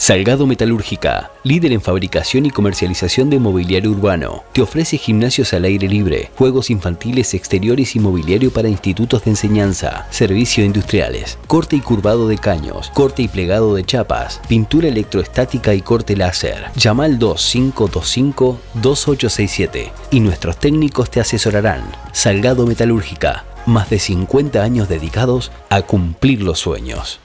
Salgado 0.00 0.46
Metalúrgica, 0.46 1.32
líder 1.42 1.72
en 1.72 1.80
fabricación 1.80 2.46
y 2.46 2.50
comercialización 2.50 3.30
de 3.30 3.40
mobiliario 3.40 3.90
urbano, 3.90 4.44
te 4.52 4.62
ofrece 4.62 4.96
gimnasios 4.96 5.52
al 5.52 5.64
aire 5.64 5.88
libre, 5.88 6.30
juegos 6.36 6.70
infantiles 6.70 7.34
exteriores 7.34 7.96
y 7.96 7.98
mobiliario 7.98 8.52
para 8.52 8.68
institutos 8.68 9.24
de 9.24 9.30
enseñanza, 9.30 10.06
servicios 10.10 10.64
industriales, 10.64 11.36
corte 11.48 11.74
y 11.74 11.80
curvado 11.80 12.28
de 12.28 12.38
caños, 12.38 12.92
corte 12.94 13.22
y 13.22 13.28
plegado 13.28 13.74
de 13.74 13.84
chapas, 13.84 14.40
pintura 14.46 14.86
electroestática 14.86 15.74
y 15.74 15.82
corte 15.82 16.16
láser. 16.16 16.66
Llama 16.76 17.04
al 17.04 17.18
2525-2867 17.18 19.90
y 20.12 20.20
nuestros 20.20 20.58
técnicos 20.58 21.10
te 21.10 21.18
asesorarán. 21.18 21.82
Salgado 22.12 22.68
Metalúrgica, 22.68 23.46
más 23.66 23.90
de 23.90 23.98
50 23.98 24.62
años 24.62 24.88
dedicados 24.88 25.50
a 25.70 25.82
cumplir 25.82 26.42
los 26.42 26.60
sueños. 26.60 27.18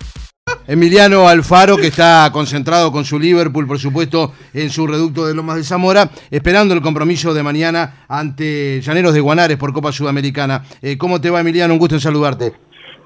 Emiliano 0.68 1.28
Alfaro, 1.28 1.76
que 1.76 1.88
está 1.88 2.30
concentrado 2.32 2.92
con 2.92 3.04
su 3.04 3.20
Liverpool, 3.20 3.68
por 3.68 3.80
supuesto, 3.80 4.32
en 4.54 4.70
su 4.70 4.88
reducto 4.88 5.26
de 5.26 5.34
Lomas 5.34 5.58
de 5.58 5.64
Zamora, 5.64 6.10
esperando 6.32 6.74
el 6.74 6.82
compromiso 6.82 7.34
de 7.34 7.44
mañana 7.44 8.06
ante 8.08 8.80
Llaneros 8.82 9.14
de 9.14 9.20
Guanares 9.20 9.58
por 9.58 9.74
Copa 9.74 9.92
Sudamericana. 9.92 10.64
Eh, 10.82 10.98
¿Cómo 10.98 11.20
te 11.20 11.30
va, 11.30 11.42
Emiliano? 11.42 11.74
Un 11.74 11.80
gusto 11.80 11.96
en 11.96 12.02
saludarte. 12.02 12.54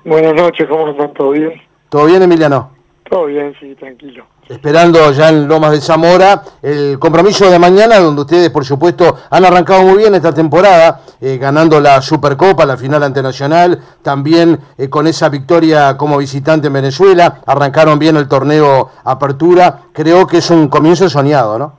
Buenas 0.06 0.36
noches, 0.36 0.68
¿cómo 0.70 0.90
están? 0.90 1.14
¿Todo 1.14 1.32
bien? 1.32 1.54
¿Todo 1.90 2.06
bien, 2.06 2.22
Emiliano? 2.22 2.72
Todo 3.10 3.26
bien, 3.26 3.56
sí, 3.60 3.76
tranquilo 3.76 4.26
esperando 4.50 5.12
ya 5.12 5.30
en 5.30 5.48
Lomas 5.48 5.72
de 5.72 5.82
Zamora 5.82 6.42
el 6.62 6.98
compromiso 7.00 7.50
de 7.50 7.60
mañana, 7.60 8.00
donde 8.00 8.22
ustedes, 8.22 8.50
por 8.50 8.66
supuesto, 8.66 9.18
han 9.30 9.46
arrancado 9.46 9.84
muy 9.84 9.98
bien 9.98 10.16
esta 10.16 10.34
temporada, 10.34 11.02
eh, 11.20 11.38
ganando 11.38 11.80
la 11.80 12.02
Supercopa, 12.02 12.66
la 12.66 12.78
final 12.78 13.04
ante 13.04 13.22
Nacional, 13.22 13.80
también 14.02 14.60
eh, 14.78 14.90
con 14.90 15.08
esa 15.08 15.30
victoria 15.30 15.98
como 15.98 16.18
visitante 16.18 16.68
en 16.68 16.74
Venezuela, 16.74 17.42
arrancaron 17.46 18.00
bien 18.00 18.18
el 18.18 18.28
torneo 18.28 18.92
Apertura, 19.04 19.82
creo 19.94 20.28
que 20.28 20.38
es 20.38 20.50
un 20.50 20.68
comienzo 20.68 21.10
soñado, 21.10 21.60
¿no? 21.60 21.78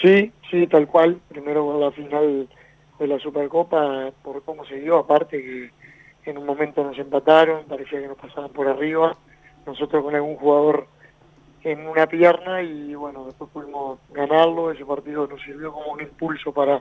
Sí, 0.00 0.32
sí, 0.50 0.66
tal 0.66 0.86
cual, 0.86 1.18
primero 1.28 1.66
con 1.66 1.80
la 1.80 1.90
final 1.90 2.48
de 2.98 3.06
la 3.06 3.18
Supercopa, 3.18 4.10
por 4.22 4.42
cómo 4.42 4.64
se 4.64 4.76
dio, 4.76 4.98
aparte 4.98 5.42
que 5.42 6.30
en 6.30 6.38
un 6.38 6.46
momento 6.46 6.82
nos 6.82 6.98
empataron, 6.98 7.64
parecía 7.68 8.00
que 8.00 8.08
nos 8.08 8.18
pasaban 8.18 8.50
por 8.50 8.68
arriba, 8.68 9.16
nosotros 9.66 10.02
con 10.02 10.14
algún 10.14 10.36
jugador 10.36 10.86
en 11.66 11.84
una 11.84 12.06
pierna 12.06 12.62
y 12.62 12.94
bueno, 12.94 13.24
después 13.24 13.50
pudimos 13.50 13.98
ganarlo, 14.12 14.70
ese 14.70 14.84
partido 14.84 15.26
nos 15.26 15.42
sirvió 15.42 15.72
como 15.72 15.94
un 15.94 16.00
impulso 16.00 16.52
para, 16.52 16.80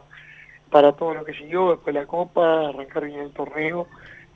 para 0.69 0.91
todo 0.91 1.15
lo 1.15 1.25
que 1.25 1.33
siguió, 1.33 1.71
después 1.71 1.95
la 1.95 2.05
Copa, 2.05 2.69
arrancar 2.69 3.05
bien 3.05 3.21
el 3.21 3.31
torneo, 3.31 3.87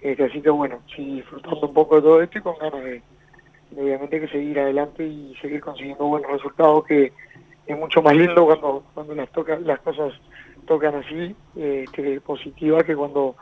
este, 0.02 0.24
así 0.24 0.42
que 0.42 0.50
bueno, 0.50 0.80
sí, 0.96 1.18
disfrutando 1.18 1.68
un 1.68 1.74
poco 1.76 1.98
de 1.98 2.02
todo 2.02 2.22
esto 2.24 2.40
y 2.40 2.42
con 2.42 2.58
ganas 2.58 2.84
de, 2.84 3.04
obviamente 3.78 4.22
que 4.22 4.28
seguir 4.28 4.60
adelante 4.60 5.06
y 5.06 5.36
seguir 5.40 5.62
consiguiendo 5.62 6.08
buenos 6.08 6.32
resultados 6.32 6.84
que 6.86 7.14
es 7.68 7.78
mucho 7.78 8.02
más 8.02 8.16
lindo 8.16 8.48
cuando, 8.48 8.84
cuando 8.96 9.14
las, 9.14 9.30
toca, 9.32 9.60
las 9.60 9.80
cosas 9.82 10.14
tocan 10.66 10.96
así, 10.96 11.36
este, 11.58 12.22
positiva 12.22 12.84
que 12.84 12.96
cuando, 12.96 13.36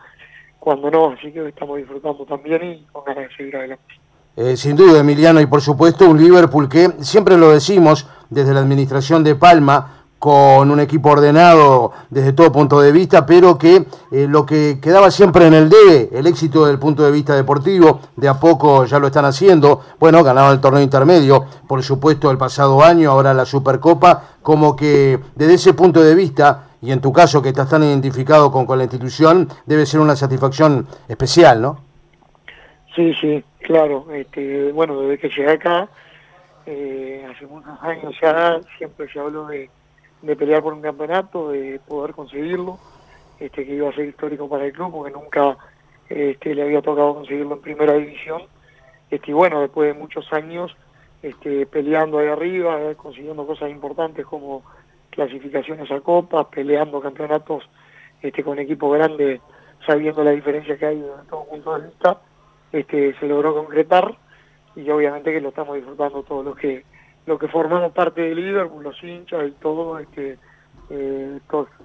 cuando 0.60 0.92
no, 0.92 1.12
así 1.12 1.32
que 1.32 1.48
estamos 1.48 1.78
disfrutando 1.78 2.26
también 2.26 2.64
y 2.66 2.86
con 2.92 3.06
ganas 3.06 3.30
de 3.30 3.36
seguir 3.38 3.56
adelante. 3.56 4.07
Eh, 4.40 4.56
sin 4.56 4.76
duda, 4.76 5.00
Emiliano, 5.00 5.42
y 5.42 5.48
por 5.48 5.62
supuesto 5.62 6.08
un 6.08 6.22
Liverpool 6.22 6.70
que 6.70 6.94
siempre 7.02 7.40
lo 7.40 7.50
decimos 7.50 8.06
desde 8.30 8.54
la 8.54 8.60
administración 8.60 9.24
de 9.24 9.34
Palma, 9.34 9.94
con 10.20 10.70
un 10.70 10.80
equipo 10.80 11.10
ordenado 11.10 11.92
desde 12.12 12.34
todo 12.34 12.52
punto 12.52 12.80
de 12.80 12.92
vista, 12.92 13.26
pero 13.26 13.58
que 13.58 13.88
eh, 14.12 14.28
lo 14.30 14.46
que 14.46 14.80
quedaba 14.80 15.10
siempre 15.10 15.48
en 15.48 15.56
el 15.56 15.70
D, 15.70 16.10
el 16.14 16.28
éxito 16.28 16.60
desde 16.60 16.74
el 16.74 16.80
punto 16.80 17.02
de 17.02 17.10
vista 17.10 17.36
deportivo, 17.36 18.00
de 18.16 18.28
a 18.28 18.40
poco 18.40 18.86
ya 18.86 19.00
lo 19.00 19.08
están 19.08 19.26
haciendo. 19.26 19.82
Bueno, 20.00 20.24
ganaron 20.24 20.52
el 20.52 20.62
torneo 20.62 20.84
intermedio, 20.84 21.46
por 21.68 21.82
supuesto, 21.82 22.30
el 22.30 22.38
pasado 22.38 22.84
año, 22.84 23.10
ahora 23.10 23.34
la 23.34 23.46
Supercopa, 23.46 24.22
como 24.44 24.76
que 24.76 25.20
desde 25.36 25.56
ese 25.56 25.74
punto 25.74 26.04
de 26.04 26.14
vista, 26.14 26.68
y 26.80 26.92
en 26.92 27.02
tu 27.02 27.12
caso 27.12 27.42
que 27.42 27.50
estás 27.50 27.70
tan 27.70 27.82
identificado 27.82 28.52
con, 28.52 28.68
con 28.68 28.78
la 28.78 28.84
institución, 28.84 29.50
debe 29.66 29.88
ser 29.88 30.00
una 30.00 30.16
satisfacción 30.16 30.86
especial, 31.08 31.60
¿no? 31.60 31.87
Sí, 32.98 33.14
sí, 33.22 33.44
claro. 33.60 34.08
Este, 34.12 34.72
bueno, 34.72 35.00
desde 35.02 35.20
que 35.20 35.30
llegué 35.30 35.52
acá, 35.52 35.88
eh, 36.66 37.24
hace 37.30 37.46
muchos 37.46 37.80
años 37.84 38.16
ya, 38.20 38.60
siempre 38.80 39.08
se 39.14 39.20
habló 39.20 39.46
de, 39.46 39.70
pelear 40.36 40.64
por 40.64 40.74
un 40.74 40.82
campeonato, 40.82 41.52
de 41.52 41.80
poder 41.88 42.16
conseguirlo, 42.16 42.80
este, 43.40 43.68
que 43.68 43.76
iba 43.76 43.88
a 43.88 43.94
ser 43.94 44.08
histórico 44.08 44.50
para 44.50 44.66
el 44.66 44.74
club, 44.74 44.92
porque 44.92 45.14
nunca 45.14 45.58
este, 46.10 46.56
le 46.56 46.64
había 46.64 46.82
tocado 46.82 47.14
conseguirlo 47.14 47.54
en 47.54 47.62
primera 47.62 47.94
división. 47.94 48.42
Este, 49.12 49.30
y 49.30 49.34
bueno, 49.36 49.62
después 49.62 49.94
de 49.94 50.00
muchos 50.00 50.34
años 50.34 50.76
este, 51.22 51.68
peleando 51.68 52.18
ahí 52.18 52.30
arriba, 52.30 52.80
consiguiendo 52.96 53.46
cosas 53.46 53.70
importantes 53.70 54.26
como 54.26 54.64
clasificaciones 55.12 55.92
a 55.92 56.00
copas, 56.00 56.48
peleando 56.48 57.00
campeonatos 57.00 57.64
este, 58.24 58.44
con 58.44 58.58
equipos 58.58 58.92
grandes, 58.98 59.40
sabiendo 59.86 60.24
la 60.24 60.32
diferencia 60.32 60.80
que 60.80 60.86
hay 60.88 60.98
en 60.98 61.28
todo 61.30 61.46
punto 61.46 61.78
de 61.78 61.90
vista 61.90 62.22
este, 62.72 63.16
se 63.20 63.28
logró 63.28 63.54
concretar 63.54 64.16
y 64.76 64.90
obviamente 64.90 65.32
que 65.32 65.42
lo 65.42 65.50
estamos 65.50 65.76
disfrutando 65.76 66.24
todos 66.24 66.46
los 66.46 66.56
que 66.56 66.84
lo 67.26 67.38
que 67.38 67.50
formamos 67.50 67.92
parte 67.92 68.22
del 68.22 68.38
Liverpool, 68.38 68.84
los 68.84 69.04
hinchas 69.04 69.50
y 69.50 69.52
todo, 69.52 70.00
este, 70.00 70.38
eh, 70.90 71.40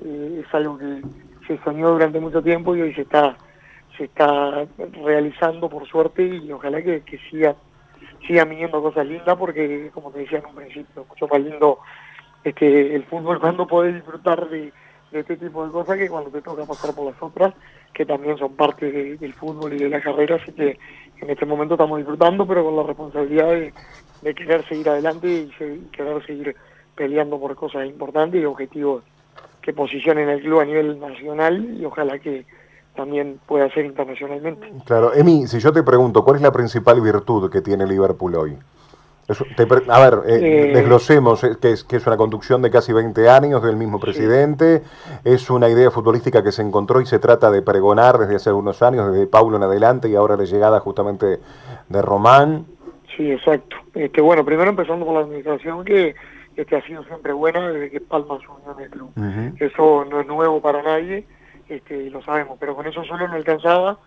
eh, 0.04 0.44
es 0.46 0.54
algo 0.54 0.78
que 0.78 1.02
se 1.48 1.58
soñó 1.64 1.90
durante 1.90 2.20
mucho 2.20 2.40
tiempo 2.42 2.76
y 2.76 2.82
hoy 2.82 2.94
se 2.94 3.02
está 3.02 3.36
se 3.96 4.04
está 4.04 4.66
realizando 5.04 5.68
por 5.68 5.86
suerte 5.88 6.24
y 6.24 6.50
ojalá 6.52 6.80
que, 6.82 7.02
que 7.02 7.18
siga 7.30 7.56
sigan 8.26 8.50
viniendo 8.50 8.80
cosas 8.80 9.06
lindas 9.06 9.36
porque 9.36 9.90
como 9.92 10.10
te 10.12 10.20
decía 10.20 10.38
en 10.38 10.46
un 10.46 10.54
principio, 10.54 11.04
mucho 11.08 11.26
más 11.26 11.40
lindo 11.40 11.78
este 12.44 12.94
el 12.94 13.04
fútbol 13.04 13.40
cuando 13.40 13.66
podés 13.66 13.94
disfrutar 13.94 14.48
de, 14.48 14.72
de 15.12 15.20
este 15.20 15.36
tipo 15.36 15.64
de 15.64 15.72
cosas 15.72 15.98
que 15.98 16.08
cuando 16.08 16.30
te 16.30 16.40
toca 16.40 16.64
pasar 16.64 16.94
por 16.94 17.06
las 17.06 17.22
otras 17.22 17.54
que 17.92 18.06
también 18.06 18.38
son 18.38 18.54
parte 18.54 18.90
del 18.90 19.34
fútbol 19.34 19.74
y 19.74 19.78
de 19.78 19.90
la 19.90 20.00
carrera, 20.00 20.36
así 20.36 20.50
que 20.52 20.78
en 21.20 21.30
este 21.30 21.44
momento 21.44 21.74
estamos 21.74 21.98
disfrutando, 21.98 22.46
pero 22.46 22.64
con 22.64 22.76
la 22.76 22.82
responsabilidad 22.82 23.48
de, 23.50 24.34
querer 24.34 24.66
seguir 24.66 24.88
adelante 24.88 25.28
y 25.28 25.88
querer 25.90 26.24
seguir 26.24 26.56
peleando 26.96 27.38
por 27.38 27.54
cosas 27.54 27.86
importantes 27.86 28.40
y 28.40 28.44
objetivos 28.44 29.02
que 29.60 29.72
posicionen 29.72 30.28
el 30.28 30.40
club 30.40 30.60
a 30.60 30.64
nivel 30.64 30.98
nacional 30.98 31.76
y 31.78 31.84
ojalá 31.84 32.18
que 32.18 32.46
también 32.96 33.38
pueda 33.46 33.70
ser 33.70 33.84
internacionalmente. 33.84 34.72
Claro, 34.84 35.14
Emi, 35.14 35.46
si 35.46 35.58
yo 35.60 35.72
te 35.72 35.82
pregunto, 35.82 36.24
¿cuál 36.24 36.36
es 36.36 36.42
la 36.42 36.52
principal 36.52 37.00
virtud 37.00 37.50
que 37.50 37.60
tiene 37.60 37.86
Liverpool 37.86 38.34
hoy? 38.34 38.58
A 39.40 40.00
ver, 40.00 40.20
eh, 40.26 40.38
eh, 40.40 40.72
desglosemos, 40.74 41.44
eh, 41.44 41.56
que 41.60 41.72
es, 41.72 41.84
que 41.84 41.96
es 41.96 42.06
una 42.06 42.16
conducción 42.16 42.62
de 42.62 42.70
casi 42.70 42.92
20 42.92 43.28
años 43.28 43.62
del 43.62 43.76
mismo 43.76 44.00
presidente, 44.00 44.82
es 45.24 45.50
una 45.50 45.68
idea 45.68 45.90
futbolística 45.90 46.42
que 46.42 46.52
se 46.52 46.62
encontró 46.62 47.00
y 47.00 47.06
se 47.06 47.18
trata 47.18 47.50
de 47.50 47.62
pregonar 47.62 48.18
desde 48.18 48.36
hace 48.36 48.50
algunos 48.50 48.82
años, 48.82 49.12
desde 49.12 49.26
Paulo 49.26 49.56
en 49.56 49.62
adelante 49.62 50.08
y 50.08 50.14
ahora 50.14 50.36
la 50.36 50.44
llegada 50.44 50.80
justamente 50.80 51.38
de 51.88 52.02
Román. 52.02 52.66
Sí, 53.16 53.30
exacto. 53.30 53.76
Este, 53.94 54.20
bueno, 54.20 54.44
primero 54.44 54.70
empezando 54.70 55.04
con 55.04 55.14
la 55.14 55.20
administración 55.20 55.84
que 55.84 56.14
este, 56.56 56.76
ha 56.76 56.82
sido 56.82 57.04
siempre 57.04 57.32
buena 57.32 57.70
desde 57.70 57.90
que 57.90 58.00
Palma 58.00 58.36
asumió 58.36 58.76
en 58.76 58.84
el 58.84 58.90
club. 58.90 59.10
Eso 59.58 60.04
no 60.04 60.20
es 60.20 60.26
nuevo 60.26 60.60
para 60.60 60.82
nadie, 60.82 61.26
este, 61.76 62.10
lo 62.10 62.22
sabemos, 62.22 62.56
pero 62.60 62.74
con 62.74 62.86
eso 62.86 63.04
solo 63.04 63.26
no 63.28 63.34
alcanzaba, 63.34 63.98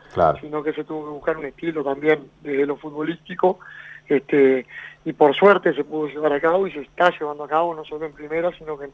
sino 0.42 0.64
que 0.64 0.74
se 0.74 0.84
tuvo 0.84 1.06
que 1.06 1.12
buscar 1.12 1.38
un 1.38 1.46
estilo 1.46 1.84
también 1.84 2.30
desde 2.42 2.66
lo 2.66 2.78
futbolístico 2.78 3.60
este, 4.08 4.66
y 5.04 5.14
por 5.14 5.36
suerte 5.36 5.74
se 5.74 5.84
pudo 5.84 6.08
llevar 6.08 6.34
a 6.34 6.40
cabo 6.40 6.68
y 6.68 6.72
se 6.72 6.82
está 6.82 7.12
llevando 7.18 7.44
a 7.44 7.48
cabo, 7.48 7.74
no 7.74 7.84
solo 7.86 8.06
en 8.06 8.14
primera, 8.14 8.52
sino 8.58 8.78
que 8.78 8.90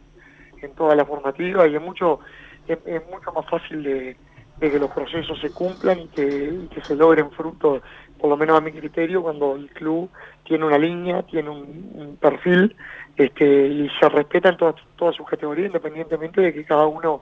en, 0.61 0.73
toda 0.73 0.95
la 0.95 1.05
formativa, 1.05 1.67
y 1.67 1.75
es 1.75 1.81
mucho, 1.81 2.19
es, 2.67 2.79
mucho 3.09 3.31
más 3.33 3.49
fácil 3.49 3.83
de, 3.83 4.15
que 4.59 4.79
los 4.79 4.91
procesos 4.91 5.39
se 5.39 5.51
cumplan 5.51 6.01
y 6.01 6.07
que, 6.07 6.81
se 6.83 6.95
logren 6.95 7.31
frutos, 7.31 7.81
por 8.19 8.29
lo 8.29 8.37
menos 8.37 8.57
a 8.57 8.61
mi 8.61 8.71
criterio, 8.71 9.23
cuando 9.23 9.55
el 9.55 9.69
club 9.71 10.09
tiene 10.43 10.65
una 10.65 10.77
línea, 10.77 11.23
tiene 11.23 11.49
un, 11.49 12.17
perfil, 12.21 12.75
este, 13.17 13.67
y 13.67 13.89
se 13.99 14.07
respeta 14.09 14.49
en 14.49 14.57
todas, 14.57 14.75
todas 14.95 15.15
sus 15.15 15.27
categorías, 15.27 15.67
independientemente 15.67 16.41
de 16.41 16.53
que 16.53 16.63
cada 16.63 16.85
uno, 16.85 17.21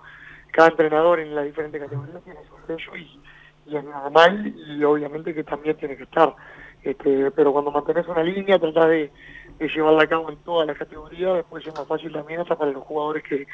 cada 0.51 0.69
entrenador 0.69 1.19
en 1.19 1.35
la 1.35 1.43
diferente 1.43 1.79
categoría 1.79 2.19
tiene 2.19 2.39
su 2.43 2.67
sello 2.67 2.95
y, 2.95 3.19
y 3.65 3.75
es 3.77 3.83
normal, 3.83 4.53
y 4.55 4.83
obviamente 4.83 5.33
que 5.33 5.43
también 5.43 5.77
tiene 5.77 5.97
que 5.97 6.03
estar 6.03 6.35
este, 6.83 7.31
pero 7.31 7.51
cuando 7.51 7.71
mantenés 7.71 8.07
una 8.07 8.23
línea, 8.23 8.59
tratás 8.59 8.87
de, 8.87 9.11
llevarla 9.59 10.03
a 10.03 10.07
cabo 10.07 10.29
en 10.29 10.37
todas 10.37 10.65
las 10.65 10.77
categorías, 10.77 11.35
después 11.35 11.67
es 11.67 11.73
más 11.73 11.85
fácil 11.85 12.13
también 12.13 12.39
hasta 12.39 12.57
para 12.57 12.71
los 12.71 12.83
jugadores 12.83 13.23
que 13.23 13.45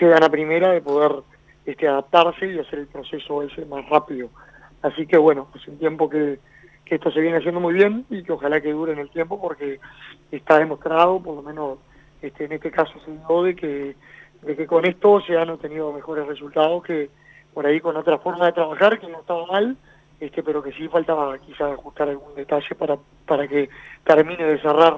llegan 0.00 0.24
a 0.24 0.28
primera 0.28 0.72
de 0.72 0.80
poder 0.80 1.22
este, 1.64 1.86
adaptarse 1.86 2.52
y 2.52 2.58
hacer 2.58 2.80
el 2.80 2.86
proceso 2.88 3.42
ese 3.42 3.64
más 3.64 3.88
rápido. 3.88 4.30
Así 4.82 5.06
que 5.06 5.16
bueno, 5.16 5.48
es 5.54 5.66
un 5.68 5.78
tiempo 5.78 6.10
que, 6.10 6.40
que 6.84 6.96
esto 6.96 7.12
se 7.12 7.20
viene 7.20 7.38
haciendo 7.38 7.60
muy 7.60 7.74
bien 7.74 8.04
y 8.10 8.24
que 8.24 8.32
ojalá 8.32 8.60
que 8.60 8.72
dure 8.72 8.92
en 8.92 8.98
el 8.98 9.10
tiempo 9.10 9.40
porque 9.40 9.78
está 10.32 10.58
demostrado, 10.58 11.22
por 11.22 11.36
lo 11.36 11.42
menos 11.42 11.78
este, 12.20 12.46
en 12.46 12.52
este 12.52 12.72
caso 12.72 12.92
se 13.04 13.12
dio 13.12 13.42
de 13.44 13.54
que, 13.54 13.94
de 14.44 14.56
que 14.56 14.66
con 14.66 14.84
esto 14.84 15.20
se 15.26 15.36
han 15.36 15.50
obtenido 15.50 15.92
mejores 15.92 16.26
resultados 16.26 16.82
que 16.82 17.10
por 17.52 17.66
ahí 17.66 17.80
con 17.80 17.96
otra 17.96 18.18
forma 18.18 18.46
de 18.46 18.52
trabajar 18.52 18.98
que 18.98 19.08
no 19.08 19.20
estaba 19.20 19.46
mal, 19.46 19.76
este, 20.20 20.42
pero 20.42 20.62
que 20.62 20.72
sí 20.72 20.88
faltaba 20.88 21.38
quizás 21.38 21.72
ajustar 21.72 22.08
algún 22.08 22.34
detalle 22.34 22.74
para, 22.74 22.96
para 23.26 23.46
que 23.46 23.70
termine 24.04 24.44
de 24.44 24.60
cerrar 24.60 24.96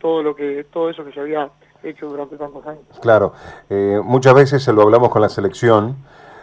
todo 0.00 0.22
lo 0.22 0.34
que 0.34 0.64
todo 0.72 0.90
eso 0.90 1.04
que 1.04 1.12
se 1.12 1.20
había 1.20 1.48
hecho 1.82 2.08
durante 2.08 2.36
tantos 2.36 2.66
años. 2.66 2.82
Claro, 3.00 3.32
eh, 3.68 4.00
muchas 4.02 4.34
veces 4.34 4.62
se 4.62 4.72
lo 4.72 4.82
hablamos 4.82 5.10
con 5.10 5.22
la 5.22 5.28
selección. 5.28 5.96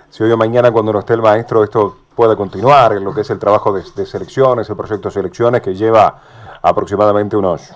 Si 0.10 0.24
hoy 0.24 0.32
o 0.32 0.38
mañana 0.38 0.72
cuando 0.72 0.94
no 0.94 1.00
esté 1.00 1.14
el 1.14 1.22
maestro 1.22 1.64
esto 1.64 1.98
pueda 2.16 2.36
continuar, 2.36 2.94
en 2.94 3.04
lo 3.04 3.14
que 3.14 3.22
es 3.22 3.30
el 3.30 3.40
trabajo 3.40 3.74
de, 3.74 3.84
selecciones, 4.06 4.70
el 4.70 4.78
proyecto 4.78 5.10
de 5.10 5.14
selecciones 5.14 5.62
que 5.62 5.74
lleva 5.74 6.22
aproximadamente 6.62 7.36
unos 7.36 7.76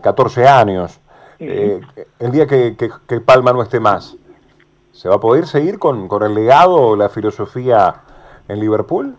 14 0.00 0.48
años. 0.48 0.98
El 1.48 2.32
día 2.32 2.46
que, 2.46 3.20
Palma 3.24 3.52
no 3.52 3.62
esté 3.62 3.80
más, 3.80 4.16
¿Se 4.92 5.08
va 5.08 5.14
a 5.14 5.20
poder 5.20 5.46
seguir 5.46 5.78
con, 5.78 6.08
el 6.22 6.34
legado 6.34 6.74
o 6.74 6.96
la 6.96 7.08
filosofía 7.08 8.02
en 8.46 8.60
Liverpool? 8.60 9.16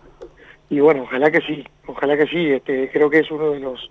Y 0.70 0.78
bueno, 0.78 1.02
ojalá 1.02 1.30
que 1.32 1.40
sí, 1.40 1.64
ojalá 1.86 2.16
que 2.16 2.26
sí. 2.26 2.52
Este, 2.52 2.90
creo 2.90 3.10
que 3.10 3.18
es 3.18 3.30
uno 3.30 3.50
de 3.50 3.58
los 3.58 3.90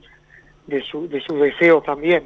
de, 0.65 0.81
su, 0.81 1.09
de 1.09 1.21
sus 1.21 1.39
deseos 1.39 1.83
también. 1.83 2.23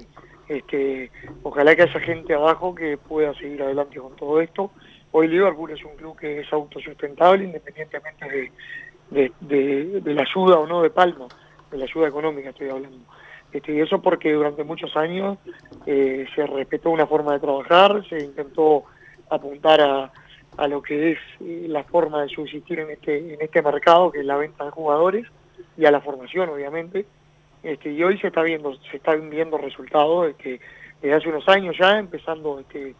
Este, 0.48 1.12
ojalá 1.44 1.76
que 1.76 1.84
haya 1.84 2.00
gente 2.00 2.34
abajo 2.34 2.74
que 2.74 2.98
pueda 2.98 3.34
seguir 3.34 3.62
adelante 3.64 4.00
con 4.00 4.16
todo 4.16 4.40
esto. 4.40 4.72
Hoy 5.12 5.28
Liverpool 5.28 5.72
es 5.72 5.84
un 5.84 5.96
club 5.96 6.18
que 6.18 6.40
es 6.42 6.54
autosustentable 6.54 7.46
independientemente 7.46 8.52
de, 9.10 9.32
de, 9.42 10.02
de, 10.02 10.14
la 10.14 10.22
ayuda 10.22 10.60
o 10.60 10.68
no 10.68 10.82
de 10.82 10.90
Palma, 10.90 11.28
de 11.72 11.78
la 11.78 11.86
ayuda 11.86 12.08
económica 12.08 12.50
estoy 12.50 12.70
hablando. 12.70 13.00
Este, 13.52 13.74
y 13.74 13.80
eso 13.80 14.02
porque 14.02 14.34
durante 14.34 14.64
muchos 14.64 14.96
años 14.98 15.38
eh, 15.86 16.26
se 16.36 16.46
respetó 16.46 16.90
una 16.90 17.08
forma 17.08 17.34
de 17.34 17.40
trabajar, 17.40 18.04
se 18.08 18.24
intentó 18.24 18.84
apuntar 19.30 19.82
a, 19.82 20.12
a 20.58 20.68
lo 20.68 20.82
que 20.82 21.12
es 21.12 21.20
eh, 21.40 21.66
la 21.68 21.84
forma 21.84 22.24
de 22.24 22.30
subsistir 22.30 22.80
en 22.80 22.92
este, 22.92 23.34
en 23.34 23.42
este 23.42 23.62
mercado, 23.62 24.12
que 24.12 24.20
es 24.20 24.26
la 24.26 24.38
venta 24.38 24.66
de 24.66 24.72
jugadores, 24.72 25.28
y 25.78 25.86
a 25.86 25.92
la 25.92 26.02
formación, 26.02 26.50
obviamente. 26.50 27.06
Este, 27.64 27.92
y 27.92 28.04
hoy 28.04 28.18
se 28.20 28.28
está 28.28 28.42
viendo, 28.42 28.76
se 28.92 28.98
están 28.98 29.30
viendo 29.30 29.58
resultados 29.58 30.30
este, 30.30 30.60
desde 31.02 31.16
hace 31.16 31.30
unos 31.30 31.48
años 31.48 31.76
ya, 31.80 32.00
empezando 32.00 32.60
este, 32.60 32.96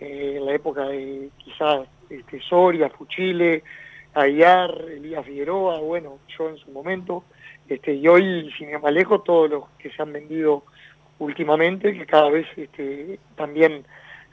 eh, 0.00 0.34
en 0.36 0.46
la 0.46 0.54
época 0.54 0.86
de 0.86 1.30
quizás 1.38 1.86
este, 2.08 2.40
Soria, 2.40 2.88
Fuchile, 2.90 3.62
Aguiar, 4.14 4.84
Elías 4.90 5.24
Figueroa, 5.24 5.80
bueno, 5.80 6.18
yo 6.36 6.48
en 6.48 6.58
su 6.58 6.70
momento, 6.70 7.24
este, 7.68 7.94
y 7.94 8.06
hoy, 8.08 8.52
sin 8.58 8.68
ir 8.68 8.78
más 8.80 8.92
todos 9.24 9.50
los 9.50 9.64
que 9.78 9.90
se 9.90 10.02
han 10.02 10.12
vendido 10.12 10.64
últimamente, 11.18 11.96
que 11.96 12.04
cada 12.04 12.28
vez 12.28 12.46
este, 12.56 13.18
también 13.36 13.84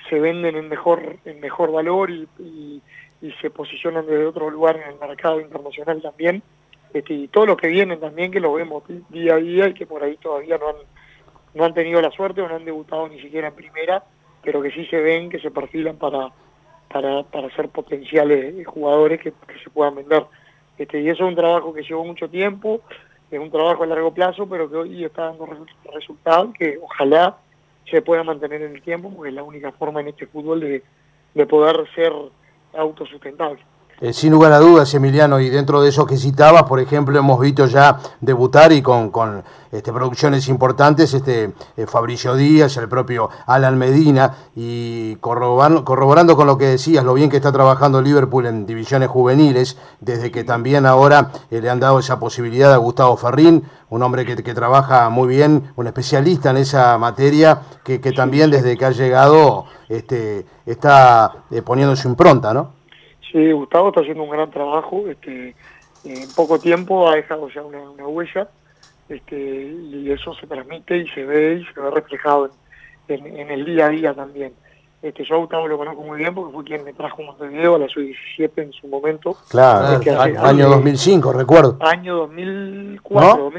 se 0.10 0.20
venden 0.20 0.56
en 0.58 0.68
mejor, 0.68 1.18
en 1.26 1.40
mejor 1.40 1.72
valor 1.72 2.10
y, 2.10 2.28
y, 2.40 2.82
se 3.42 3.50
posicionan 3.50 4.06
desde 4.06 4.26
otro 4.26 4.50
lugar 4.50 4.78
en 4.78 4.94
el 4.94 5.00
mercado 5.00 5.40
internacional 5.42 6.02
también. 6.02 6.42
Este, 6.94 7.14
y 7.14 7.28
todos 7.28 7.48
los 7.48 7.58
que 7.58 7.68
vienen 7.68 8.00
también, 8.00 8.32
que 8.32 8.40
lo 8.40 8.54
vemos 8.54 8.84
día 9.10 9.36
a 9.36 9.38
día 9.38 9.68
y 9.68 9.74
que 9.74 9.86
por 9.86 10.04
ahí 10.04 10.18
todavía 10.18 10.58
no 10.58 10.70
han, 10.70 10.76
no 11.54 11.66
han 11.66 11.74
tenido 11.74 12.02
la 12.02 12.12
suerte 12.12 12.42
o 12.42 12.48
no 12.48 12.56
han 12.56 12.66
debutado 12.66 13.08
ni 13.08 13.22
siquiera 13.22 13.50
en 13.50 13.56
primera, 13.56 14.04
pero 14.42 14.62
que 14.62 14.72
sí 14.72 14.86
se 14.86 15.00
ven, 15.00 15.30
que 15.30 15.40
se 15.40 15.52
perfilan 15.52 15.98
para, 15.98 16.32
para, 16.92 17.24
para 17.24 17.54
ser 17.56 17.70
potenciales 17.70 18.66
jugadores 18.68 19.22
que, 19.22 19.32
se 19.64 19.70
puedan 19.70 19.96
vender. 19.96 20.26
Este, 20.78 21.02
y 21.02 21.10
eso 21.10 21.24
es 21.24 21.30
un 21.30 21.36
trabajo 21.36 21.74
que 21.74 21.84
llevó 21.84 22.06
mucho 22.06 22.30
tiempo, 22.30 22.82
es 23.30 23.40
un 23.40 23.52
trabajo 23.52 23.84
a 23.84 23.88
largo 23.88 24.14
plazo, 24.14 24.48
pero 24.48 24.70
que 24.70 24.76
hoy 24.76 25.06
está 25.06 25.26
dando 25.26 25.48
resultados 25.94 26.54
que 26.58 26.80
ojalá 26.82 27.38
se 27.90 28.02
pueda 28.02 28.24
mantener 28.24 28.62
en 28.62 28.76
el 28.76 28.82
tiempo, 28.82 29.12
porque 29.12 29.30
es 29.30 29.36
la 29.36 29.44
única 29.44 29.72
forma 29.72 30.02
en 30.02 30.10
este 30.10 30.28
fútbol 30.28 30.60
de, 30.62 30.84
de 31.34 31.46
poder 31.46 31.88
ser 31.96 32.14
autosustentable. 32.74 33.60
Eh, 34.02 34.14
sin 34.14 34.32
lugar 34.32 34.54
a 34.54 34.60
dudas, 34.60 34.94
Emiliano, 34.94 35.42
y 35.42 35.50
dentro 35.50 35.82
de 35.82 35.90
eso 35.90 36.06
que 36.06 36.16
citabas, 36.16 36.64
por 36.64 36.80
ejemplo, 36.80 37.20
hemos 37.20 37.38
visto 37.38 37.66
ya 37.66 38.00
debutar 38.22 38.72
y 38.72 38.82
con, 38.82 39.10
con 39.10 39.44
este, 39.74 39.92
producciones 39.92 40.48
importantes, 40.48 41.14
este 41.14 41.54
eh, 41.76 41.86
Fabricio 41.86 42.36
Díaz, 42.36 42.78
el 42.78 42.88
propio 42.88 43.30
Alan 43.46 43.78
Medina, 43.78 44.36
y 44.56 45.18
corroborando, 45.18 45.84
corroborando, 45.84 46.38
con 46.38 46.48
lo 46.48 46.58
que 46.58 46.68
decías, 46.68 47.04
lo 47.04 47.14
bien 47.14 47.30
que 47.30 47.36
está 47.36 47.52
trabajando 47.52 48.02
Liverpool 48.02 48.46
en 48.46 48.66
divisiones 48.66 49.10
juveniles, 49.10 49.76
desde 50.00 50.32
que 50.32 50.46
también 50.46 50.86
ahora 50.86 51.32
eh, 51.52 51.60
le 51.60 51.70
han 51.70 51.82
dado 51.82 52.00
esa 52.00 52.22
posibilidad 52.22 52.72
a 52.74 52.78
Gustavo 52.78 53.18
Ferrín, 53.18 53.66
un 53.90 54.02
hombre 54.02 54.26
que, 54.26 54.42
que 54.42 54.54
trabaja 54.54 55.10
muy 55.10 55.28
bien, 55.28 55.74
un 55.76 55.88
especialista 55.88 56.52
en 56.52 56.58
esa 56.58 56.98
materia, 56.98 57.64
que, 57.84 58.00
que 58.00 58.14
también 58.14 58.50
desde 58.50 58.78
que 58.78 58.86
ha 58.86 58.92
llegado 58.92 59.66
este, 59.90 60.46
está 60.66 61.44
poniendo 61.66 61.98
su 61.98 62.08
impronta, 62.08 62.54
¿no? 62.54 62.79
Sí, 63.32 63.52
Gustavo 63.52 63.90
está 63.90 64.02
haciendo 64.02 64.24
un 64.24 64.30
gran 64.30 64.50
trabajo, 64.50 65.08
este, 65.08 65.56
en 66.04 66.32
poco 66.36 66.60
tiempo 66.60 67.08
ha 67.08 67.16
dejado 67.16 67.48
ya 67.50 67.62
una, 67.62 68.08
huella, 68.08 68.48
este, 69.08 69.38
y 69.38 70.12
eso 70.12 70.34
se 70.34 70.48
transmite 70.48 70.98
y 70.98 71.08
se 71.10 71.26
ve 71.26 71.62
y 71.62 71.74
se 71.74 71.80
ve 71.80 71.92
reflejado 71.92 72.50
en, 73.08 73.52
el 73.52 73.66
día 73.66 73.88
a 73.88 73.90
día 73.90 74.14
también. 74.14 74.54
Este, 75.02 75.24
yo 75.24 75.36
a 75.36 75.38
Gustavo 75.38 75.68
lo 75.68 75.78
conozco 75.78 76.02
muy 76.02 76.18
bien 76.18 76.34
porque 76.34 76.54
fue 76.54 76.64
quien 76.64 76.84
me 76.84 76.94
trajo 76.94 77.24
Montevideo 77.24 77.76
a 77.76 77.80
la 77.80 77.88
sub-17 77.88 78.52
en 78.58 78.74
su 78.74 78.88
momento. 78.88 79.38
Claro, 79.50 79.94
este, 79.94 80.12
año 80.12 80.70
2005, 80.70 81.32
recuerdo. 81.32 81.78
Año 81.80 82.18
2004, 82.18 83.52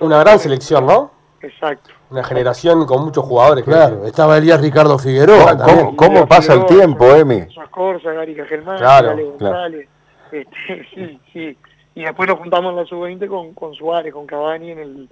Una 0.00 0.20
gran 0.20 0.38
selección, 0.38 0.86
¿no? 0.86 1.23
Exacto. 1.44 1.90
Una 2.10 2.24
generación 2.24 2.86
con 2.86 3.04
muchos 3.04 3.24
jugadores. 3.24 3.64
Claro, 3.64 4.06
estaba 4.06 4.38
Elías 4.38 4.60
Ricardo 4.60 4.98
Figueroa. 4.98 5.56
¿Cómo, 5.96 6.26
pasa 6.26 6.54
el 6.54 6.64
tiempo, 6.66 7.14
Emi? 7.14 7.46
Corsa, 7.70 8.10
Germán, 8.48 8.78
claro, 8.78 9.16
González. 9.16 9.88
Este, 10.32 10.86
sí, 10.94 11.20
sí. 11.32 11.58
Y 11.96 12.02
después 12.02 12.28
nos 12.28 12.38
juntamos 12.38 12.70
en 12.70 12.76
la 12.76 12.84
sub-20 12.86 13.28
con, 13.28 13.54
con 13.54 13.74
Suárez, 13.74 14.12
con 14.12 14.26
Cavani 14.26 14.72
en 14.72 14.78
el, 14.78 15.08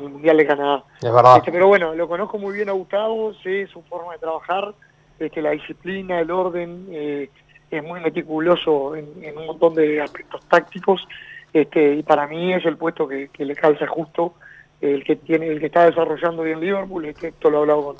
Mundial 0.00 0.36
de 0.38 0.46
Canadá. 0.46 0.84
Es 1.00 1.12
verdad. 1.12 1.36
Este, 1.36 1.52
pero 1.52 1.68
bueno, 1.68 1.94
lo 1.94 2.08
conozco 2.08 2.38
muy 2.38 2.54
bien 2.54 2.68
a 2.68 2.72
Gustavo, 2.72 3.32
sé 3.44 3.68
su 3.68 3.82
forma 3.82 4.14
de 4.14 4.18
trabajar, 4.18 4.74
este, 5.20 5.40
la 5.40 5.50
disciplina, 5.50 6.18
el 6.18 6.30
orden, 6.32 6.88
eh, 6.90 7.30
es 7.70 7.82
muy 7.82 8.00
meticuloso 8.00 8.96
en, 8.96 9.08
en, 9.22 9.38
un 9.38 9.46
montón 9.46 9.74
de 9.74 10.00
aspectos 10.00 10.44
tácticos. 10.46 11.06
Este, 11.52 11.94
y 11.94 12.02
para 12.02 12.26
mí 12.26 12.52
es 12.52 12.66
el 12.66 12.76
puesto 12.76 13.06
que, 13.06 13.28
que 13.28 13.44
le 13.44 13.54
calza 13.54 13.86
justo 13.86 14.34
el 14.80 15.04
que 15.04 15.16
tiene 15.16 15.48
el 15.48 15.60
que 15.60 15.66
está 15.66 15.86
desarrollando 15.86 16.42
bien 16.42 16.60
Liverpool 16.60 17.06
esto 17.06 17.50
lo 17.50 17.58
he 17.58 17.60
hablado 17.60 17.84
con 17.84 17.96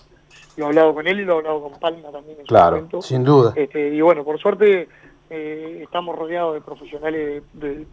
lo 0.57 0.65
he 0.65 0.69
hablado 0.69 0.95
con 0.95 1.07
él 1.07 1.21
y 1.21 1.25
lo 1.25 1.35
he 1.35 1.37
hablado 1.39 1.63
con 1.63 1.81
Palma 1.81 2.11
también 2.11 2.41
en 2.41 2.47
claro, 2.47 2.77
momento. 2.77 3.03
sin 3.03 3.25
duda 3.25 3.53
este, 3.57 3.89
y 3.89 4.01
bueno 4.01 4.25
por 4.25 4.39
suerte 4.39 4.89
eh, 5.29 5.81
estamos 5.83 6.17
rodeados 6.17 6.55
de 6.55 6.61
profesionales 6.61 7.43
de, 7.53 7.87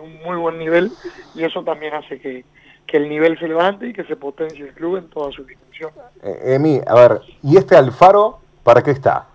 un 0.00 0.22
muy 0.22 0.36
buen 0.36 0.58
nivel 0.58 0.92
y 1.34 1.42
eso 1.42 1.64
también 1.64 1.94
hace 1.94 2.20
que, 2.20 2.44
que 2.86 2.96
el 2.98 3.08
nivel 3.08 3.38
se 3.38 3.48
levante 3.48 3.88
y 3.88 3.92
que 3.92 4.04
se 4.04 4.16
potencie 4.16 4.64
el 4.64 4.72
club 4.72 4.98
en 4.98 5.08
toda 5.08 5.32
su 5.32 5.42
dimensión. 5.44 5.90
Eh, 6.22 6.54
Emi, 6.54 6.80
a 6.86 6.94
ver, 6.94 7.20
¿y 7.42 7.56
este 7.56 7.76
Alfaro 7.76 8.38
para 8.62 8.82
qué 8.82 8.92
está? 8.92 9.26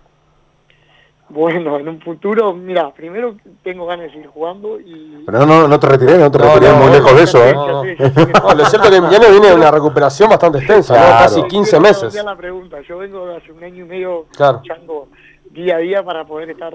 Bueno, 1.32 1.78
en 1.78 1.88
un 1.88 1.98
futuro, 2.02 2.52
mira, 2.52 2.92
primero 2.92 3.34
tengo 3.62 3.86
ganas 3.86 4.06
de 4.06 4.12
seguir 4.12 4.26
jugando 4.26 4.78
y... 4.78 5.22
Pero 5.24 5.38
no, 5.38 5.46
no, 5.46 5.68
no 5.68 5.80
te 5.80 5.86
retiré, 5.86 6.18
no 6.18 6.30
te 6.30 6.36
retiré 6.36 6.72
muy 6.74 6.92
lejos 6.92 7.16
de 7.16 7.22
eso, 7.22 7.42
¿eh? 7.42 7.54
lo 7.54 8.64
cierto 8.66 8.88
es 8.88 8.90
que 8.90 8.96
Emiliano 8.96 9.30
viene 9.30 9.48
de 9.48 9.54
una 9.54 9.70
recuperación 9.70 10.28
bastante 10.28 10.58
extensa, 10.58 10.94
casi 10.94 11.42
15 11.44 11.80
meses. 11.80 12.14
la 12.22 12.36
pregunta, 12.36 12.82
yo 12.82 12.98
vengo 12.98 13.30
hace 13.30 13.50
un 13.50 13.64
año 13.64 13.82
y 13.82 13.88
medio 13.88 14.26
luchando 14.38 15.08
día 15.52 15.76
a 15.76 15.78
día 15.78 16.02
para 16.02 16.26
poder 16.26 16.50
estar 16.50 16.74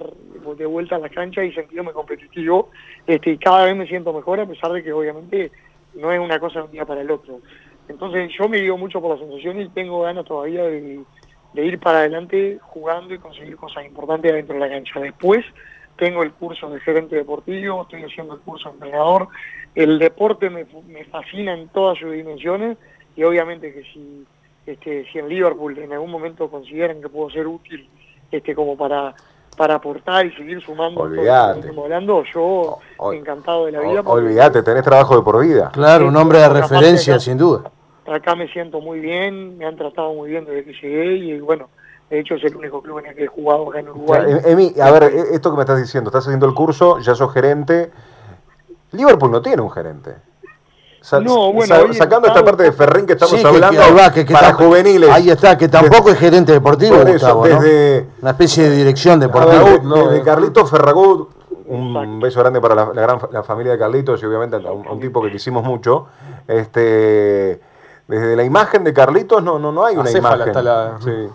de 0.57 0.65
vuelta 0.65 0.95
a 0.95 0.99
la 0.99 1.09
cancha 1.09 1.43
y 1.43 1.53
sentirme 1.53 1.91
competitivo, 1.91 2.71
este, 3.05 3.33
y 3.33 3.37
cada 3.37 3.65
vez 3.65 3.75
me 3.75 3.85
siento 3.85 4.11
mejor 4.11 4.39
a 4.39 4.47
pesar 4.47 4.71
de 4.71 4.83
que 4.83 4.91
obviamente 4.91 5.51
no 5.93 6.11
es 6.11 6.19
una 6.19 6.39
cosa 6.39 6.61
de 6.61 6.65
un 6.65 6.71
día 6.71 6.85
para 6.85 7.01
el 7.01 7.11
otro. 7.11 7.41
Entonces 7.87 8.31
yo 8.35 8.49
me 8.49 8.57
digo 8.57 8.75
mucho 8.75 8.99
por 9.01 9.11
la 9.11 9.23
sensación 9.23 9.61
y 9.61 9.69
tengo 9.69 10.01
ganas 10.01 10.25
todavía 10.25 10.63
de 10.63 11.01
de 11.57 11.65
ir 11.65 11.79
para 11.79 11.99
adelante 11.99 12.59
jugando 12.61 13.15
y 13.15 13.17
conseguir 13.17 13.57
cosas 13.57 13.83
importantes 13.83 14.31
dentro 14.31 14.53
de 14.53 14.59
la 14.59 14.69
cancha. 14.69 14.99
Después 14.99 15.43
tengo 15.97 16.21
el 16.21 16.31
curso 16.31 16.69
de 16.69 16.79
gerente 16.81 17.15
deportivo, 17.15 17.81
estoy 17.81 18.03
haciendo 18.03 18.35
el 18.35 18.41
curso 18.41 18.69
de 18.69 18.75
entrenador. 18.75 19.27
El 19.73 19.97
deporte 19.97 20.51
me, 20.51 20.65
fascina 21.05 21.55
en 21.55 21.67
todas 21.69 21.97
sus 21.97 22.11
dimensiones 22.11 22.77
y 23.15 23.23
obviamente 23.23 23.73
que 23.73 23.81
si, 23.91 24.23
este, 24.67 25.07
si 25.11 25.17
en 25.17 25.29
Liverpool 25.29 25.79
en 25.79 25.93
algún 25.93 26.11
momento 26.11 26.47
consideran 26.47 27.01
que 27.01 27.09
puedo 27.09 27.31
ser 27.31 27.47
útil 27.47 27.89
este, 28.31 28.53
como 28.53 28.77
para 28.77 29.15
para 29.57 29.73
aportar 29.73 30.23
y 30.23 30.31
seguir 30.33 30.61
sumando 30.61 31.01
Olvidate. 31.01 31.67
hablando, 31.69 32.23
yo 32.31 32.77
encantado 33.11 33.65
de 33.65 33.71
la 33.71 33.79
vida. 33.79 34.01
Olvídate, 34.05 34.61
tenés 34.61 34.83
trabajo 34.83 35.17
de 35.17 35.23
por 35.23 35.43
vida. 35.43 35.71
Claro, 35.73 36.07
un 36.07 36.15
hombre 36.15 36.37
de 36.37 36.49
referencia, 36.49 37.19
sin 37.19 37.39
duda 37.39 37.71
acá 38.07 38.35
me 38.35 38.47
siento 38.47 38.81
muy 38.81 38.99
bien, 38.99 39.57
me 39.57 39.65
han 39.65 39.75
tratado 39.75 40.13
muy 40.13 40.29
bien 40.29 40.45
desde 40.45 40.63
que 40.63 40.73
llegué 40.73 41.17
y 41.17 41.39
bueno, 41.39 41.69
de 42.09 42.19
hecho 42.19 42.35
es 42.35 42.43
el 42.45 42.55
único 42.55 42.81
club 42.81 42.99
en 42.99 43.07
el 43.07 43.15
que 43.15 43.25
he 43.25 43.27
jugado 43.27 43.69
acá 43.69 43.79
en 43.79 43.89
Uruguay. 43.89 44.25
Emi, 44.45 44.73
a 44.81 44.91
ver, 44.91 45.03
e-, 45.03 45.35
esto 45.35 45.51
que 45.51 45.57
me 45.57 45.63
estás 45.63 45.79
diciendo, 45.79 46.09
estás 46.09 46.25
haciendo 46.25 46.45
el 46.45 46.53
curso, 46.53 46.99
ya 46.99 47.15
sos 47.15 47.33
gerente. 47.33 47.91
Liverpool 48.91 49.31
no 49.31 49.41
tiene 49.41 49.61
un 49.61 49.69
gerente. 49.69 50.15
no, 51.21 51.51
bueno, 51.51 51.93
sacando 51.93 52.29
esta 52.29 52.43
parte 52.43 52.63
de 52.63 52.71
Ferrín 52.71 53.05
que 53.05 53.13
estamos 53.13 53.43
hablando 53.43 53.81
que, 54.13 54.25
para 54.25 54.53
juveniles. 54.53 55.09
Ahí 55.09 55.29
está, 55.29 55.57
que 55.57 55.67
tampoco 55.67 56.09
es 56.09 56.17
gerente 56.17 56.53
deportivo, 56.53 57.03
desde, 57.03 58.07
una 58.21 58.31
especie 58.31 58.69
de 58.69 58.75
dirección 58.77 59.19
deportiva. 59.19 59.77
desde 60.05 60.23
Carlito 60.23 60.65
Ferragut, 60.65 61.29
un 61.65 62.21
beso 62.21 62.39
grande 62.39 62.61
para 62.61 62.73
la, 62.73 62.85
gran 62.85 63.19
la 63.31 63.43
familia 63.43 63.73
de 63.73 63.77
Carlitos 63.77 64.23
y 64.23 64.25
obviamente 64.25 64.55
a 64.55 64.71
un, 64.71 64.87
un, 64.87 64.99
tipo 65.01 65.21
que 65.21 65.29
quisimos 65.29 65.65
mucho. 65.65 66.07
Este 66.47 67.59
desde 68.07 68.35
la 68.35 68.43
imagen 68.43 68.83
de 68.83 68.93
Carlitos 68.93 69.43
no, 69.43 69.59
no, 69.59 69.71
no 69.71 69.85
hay 69.85 69.95
una 69.97 70.09
imagen. 70.11 70.53
Sí. 71.01 71.29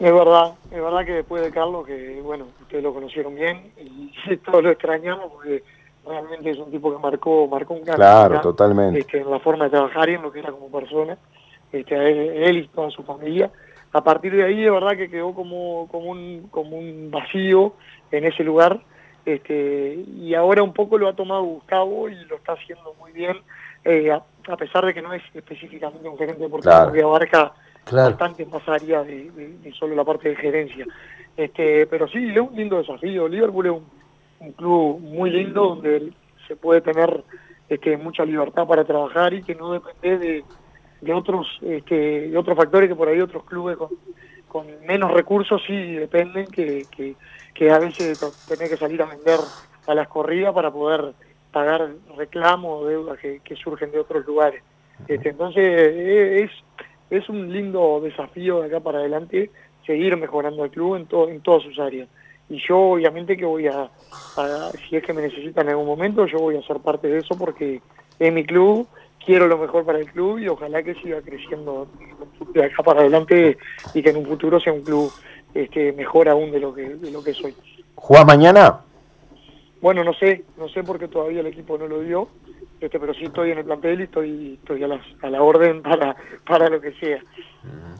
Es 0.00 0.12
verdad, 0.12 0.54
es 0.70 0.82
verdad 0.82 1.04
que 1.04 1.12
después 1.12 1.42
de 1.42 1.50
Carlos, 1.50 1.86
que 1.86 2.20
bueno, 2.22 2.46
ustedes 2.62 2.82
lo 2.82 2.92
conocieron 2.92 3.34
bien 3.34 3.72
y 3.78 4.36
todos 4.44 4.62
lo 4.62 4.70
extrañamos 4.70 5.30
porque 5.32 5.62
realmente 6.04 6.50
es 6.50 6.58
un 6.58 6.70
tipo 6.70 6.92
que 6.92 6.98
marcó, 6.98 7.46
marcó 7.46 7.74
un 7.74 7.80
cambio. 7.80 7.96
Claro, 7.96 8.40
totalmente. 8.40 9.00
Este, 9.00 9.20
en 9.20 9.30
la 9.30 9.38
forma 9.38 9.64
de 9.64 9.70
trabajar 9.70 10.08
y 10.08 10.14
en 10.14 10.22
lo 10.22 10.32
que 10.32 10.40
era 10.40 10.50
como 10.50 10.70
persona, 10.70 11.16
este, 11.70 12.48
él, 12.48 12.58
y 12.58 12.68
toda 12.68 12.90
su 12.90 13.02
familia. 13.02 13.50
A 13.92 14.02
partir 14.02 14.34
de 14.34 14.44
ahí, 14.44 14.62
de 14.62 14.70
verdad 14.70 14.96
que 14.96 15.10
quedó 15.10 15.34
como, 15.34 15.86
como, 15.88 16.10
un, 16.10 16.48
como 16.50 16.78
un 16.78 17.10
vacío 17.10 17.74
en 18.10 18.24
ese 18.24 18.42
lugar. 18.42 18.80
Este, 19.24 20.04
y 20.16 20.34
ahora 20.34 20.64
un 20.64 20.72
poco 20.72 20.98
lo 20.98 21.08
ha 21.08 21.14
tomado 21.14 21.44
Gustavo 21.44 22.08
y 22.08 22.16
lo 22.24 22.36
está 22.36 22.54
haciendo 22.54 22.94
muy 22.98 23.12
bien, 23.12 23.36
eh, 23.84 24.10
a, 24.48 24.56
pesar 24.56 24.86
de 24.86 24.94
que 24.94 25.02
no 25.02 25.12
es 25.12 25.22
específicamente 25.34 26.08
un 26.08 26.18
gerente 26.18 26.42
deportivo 26.42 26.92
que 26.92 27.02
abarca 27.02 27.52
bastante 27.90 28.46
más 28.46 28.66
áreas 28.68 29.06
de, 29.06 29.30
de, 29.62 29.72
solo 29.72 29.94
la 29.94 30.04
parte 30.04 30.30
de 30.30 30.36
gerencia. 30.36 30.86
Este, 31.36 31.86
pero 31.86 32.06
sí, 32.08 32.30
es 32.30 32.38
un 32.38 32.54
lindo 32.54 32.78
desafío. 32.78 33.28
Liverpool 33.28 33.66
es 33.66 33.72
un, 33.72 33.86
un 34.40 34.52
club 34.52 35.00
muy 35.00 35.30
lindo 35.30 35.68
donde 35.68 36.12
se 36.46 36.56
puede 36.56 36.80
tener 36.80 37.24
este, 37.68 37.96
mucha 37.96 38.24
libertad 38.24 38.66
para 38.66 38.84
trabajar 38.84 39.32
y 39.32 39.42
que 39.42 39.54
no 39.54 39.72
depende 39.72 40.18
de, 40.18 40.44
de 41.00 41.14
otros 41.14 41.46
este, 41.62 42.28
de 42.28 42.36
otros 42.36 42.56
factores 42.56 42.88
que 42.88 42.94
por 42.94 43.08
ahí 43.08 43.20
otros 43.20 43.44
clubes 43.44 43.76
con, 43.76 43.88
con 44.48 44.66
menos 44.86 45.10
recursos 45.12 45.62
sí 45.66 45.94
dependen 45.94 46.46
que, 46.46 46.86
que, 46.94 47.14
que 47.54 47.70
a 47.70 47.78
veces 47.78 48.20
tenés 48.48 48.68
que 48.68 48.76
salir 48.76 49.00
a 49.02 49.06
vender 49.06 49.38
a 49.86 49.94
las 49.94 50.08
corridas 50.08 50.52
para 50.52 50.70
poder 50.70 51.14
pagar 51.52 51.90
reclamos 52.16 52.82
o 52.82 52.86
deudas 52.86 53.18
que, 53.18 53.40
que 53.40 53.56
surgen 53.56 53.90
de 53.90 54.00
otros 54.00 54.26
lugares. 54.26 54.62
Este, 55.06 55.30
entonces 55.30 55.64
e, 55.64 56.42
es, 56.44 56.50
es 57.10 57.28
un 57.28 57.52
lindo 57.52 58.00
desafío 58.02 58.60
de 58.60 58.66
acá 58.66 58.80
para 58.80 58.98
adelante 58.98 59.50
seguir 59.86 60.16
mejorando 60.16 60.64
el 60.64 60.70
club 60.70 60.96
en, 60.96 61.06
todo, 61.06 61.28
en 61.28 61.40
todas 61.40 61.62
sus 61.62 61.78
áreas 61.78 62.08
y 62.52 62.58
yo 62.68 62.78
obviamente 62.78 63.36
que 63.36 63.46
voy 63.46 63.66
a, 63.66 63.88
si 64.88 64.96
es 64.96 65.02
que 65.02 65.14
me 65.14 65.22
necesitan 65.22 65.66
en 65.66 65.70
algún 65.70 65.86
momento, 65.86 66.26
yo 66.26 66.38
voy 66.38 66.56
a 66.56 66.62
ser 66.62 66.80
parte 66.80 67.08
de 67.08 67.18
eso 67.18 67.34
porque 67.36 67.80
es 68.18 68.32
mi 68.32 68.44
club, 68.44 68.86
quiero 69.24 69.46
lo 69.46 69.56
mejor 69.56 69.86
para 69.86 69.98
el 69.98 70.10
club 70.10 70.38
y 70.38 70.48
ojalá 70.48 70.82
que 70.82 70.94
siga 70.96 71.22
creciendo 71.22 71.88
de 72.52 72.64
acá 72.64 72.82
para 72.82 73.00
adelante 73.00 73.56
y 73.94 74.02
que 74.02 74.10
en 74.10 74.18
un 74.18 74.26
futuro 74.26 74.60
sea 74.60 74.74
un 74.74 74.82
club 74.82 75.10
este, 75.54 75.92
mejor 75.92 76.28
aún 76.28 76.50
de 76.50 76.60
lo 76.60 76.74
que, 76.74 76.90
de 76.90 77.10
lo 77.10 77.24
que 77.24 77.32
soy. 77.32 77.54
¿Jugás 77.94 78.26
mañana? 78.26 78.80
Bueno, 79.82 80.04
no 80.04 80.14
sé, 80.14 80.44
no 80.56 80.68
sé 80.68 80.84
porque 80.84 81.08
todavía 81.08 81.40
el 81.40 81.48
equipo 81.48 81.76
no 81.76 81.88
lo 81.88 82.00
dio, 82.00 82.28
este, 82.80 83.00
pero 83.00 83.12
sí 83.14 83.24
estoy 83.24 83.50
en 83.50 83.58
el 83.58 83.64
plantel 83.64 84.00
y 84.00 84.04
estoy, 84.04 84.58
estoy 84.60 84.84
a, 84.84 84.86
la, 84.86 85.00
a 85.22 85.28
la 85.28 85.42
orden 85.42 85.82
para, 85.82 86.16
para 86.46 86.68
lo 86.68 86.80
que 86.80 86.92
sea. 86.94 87.18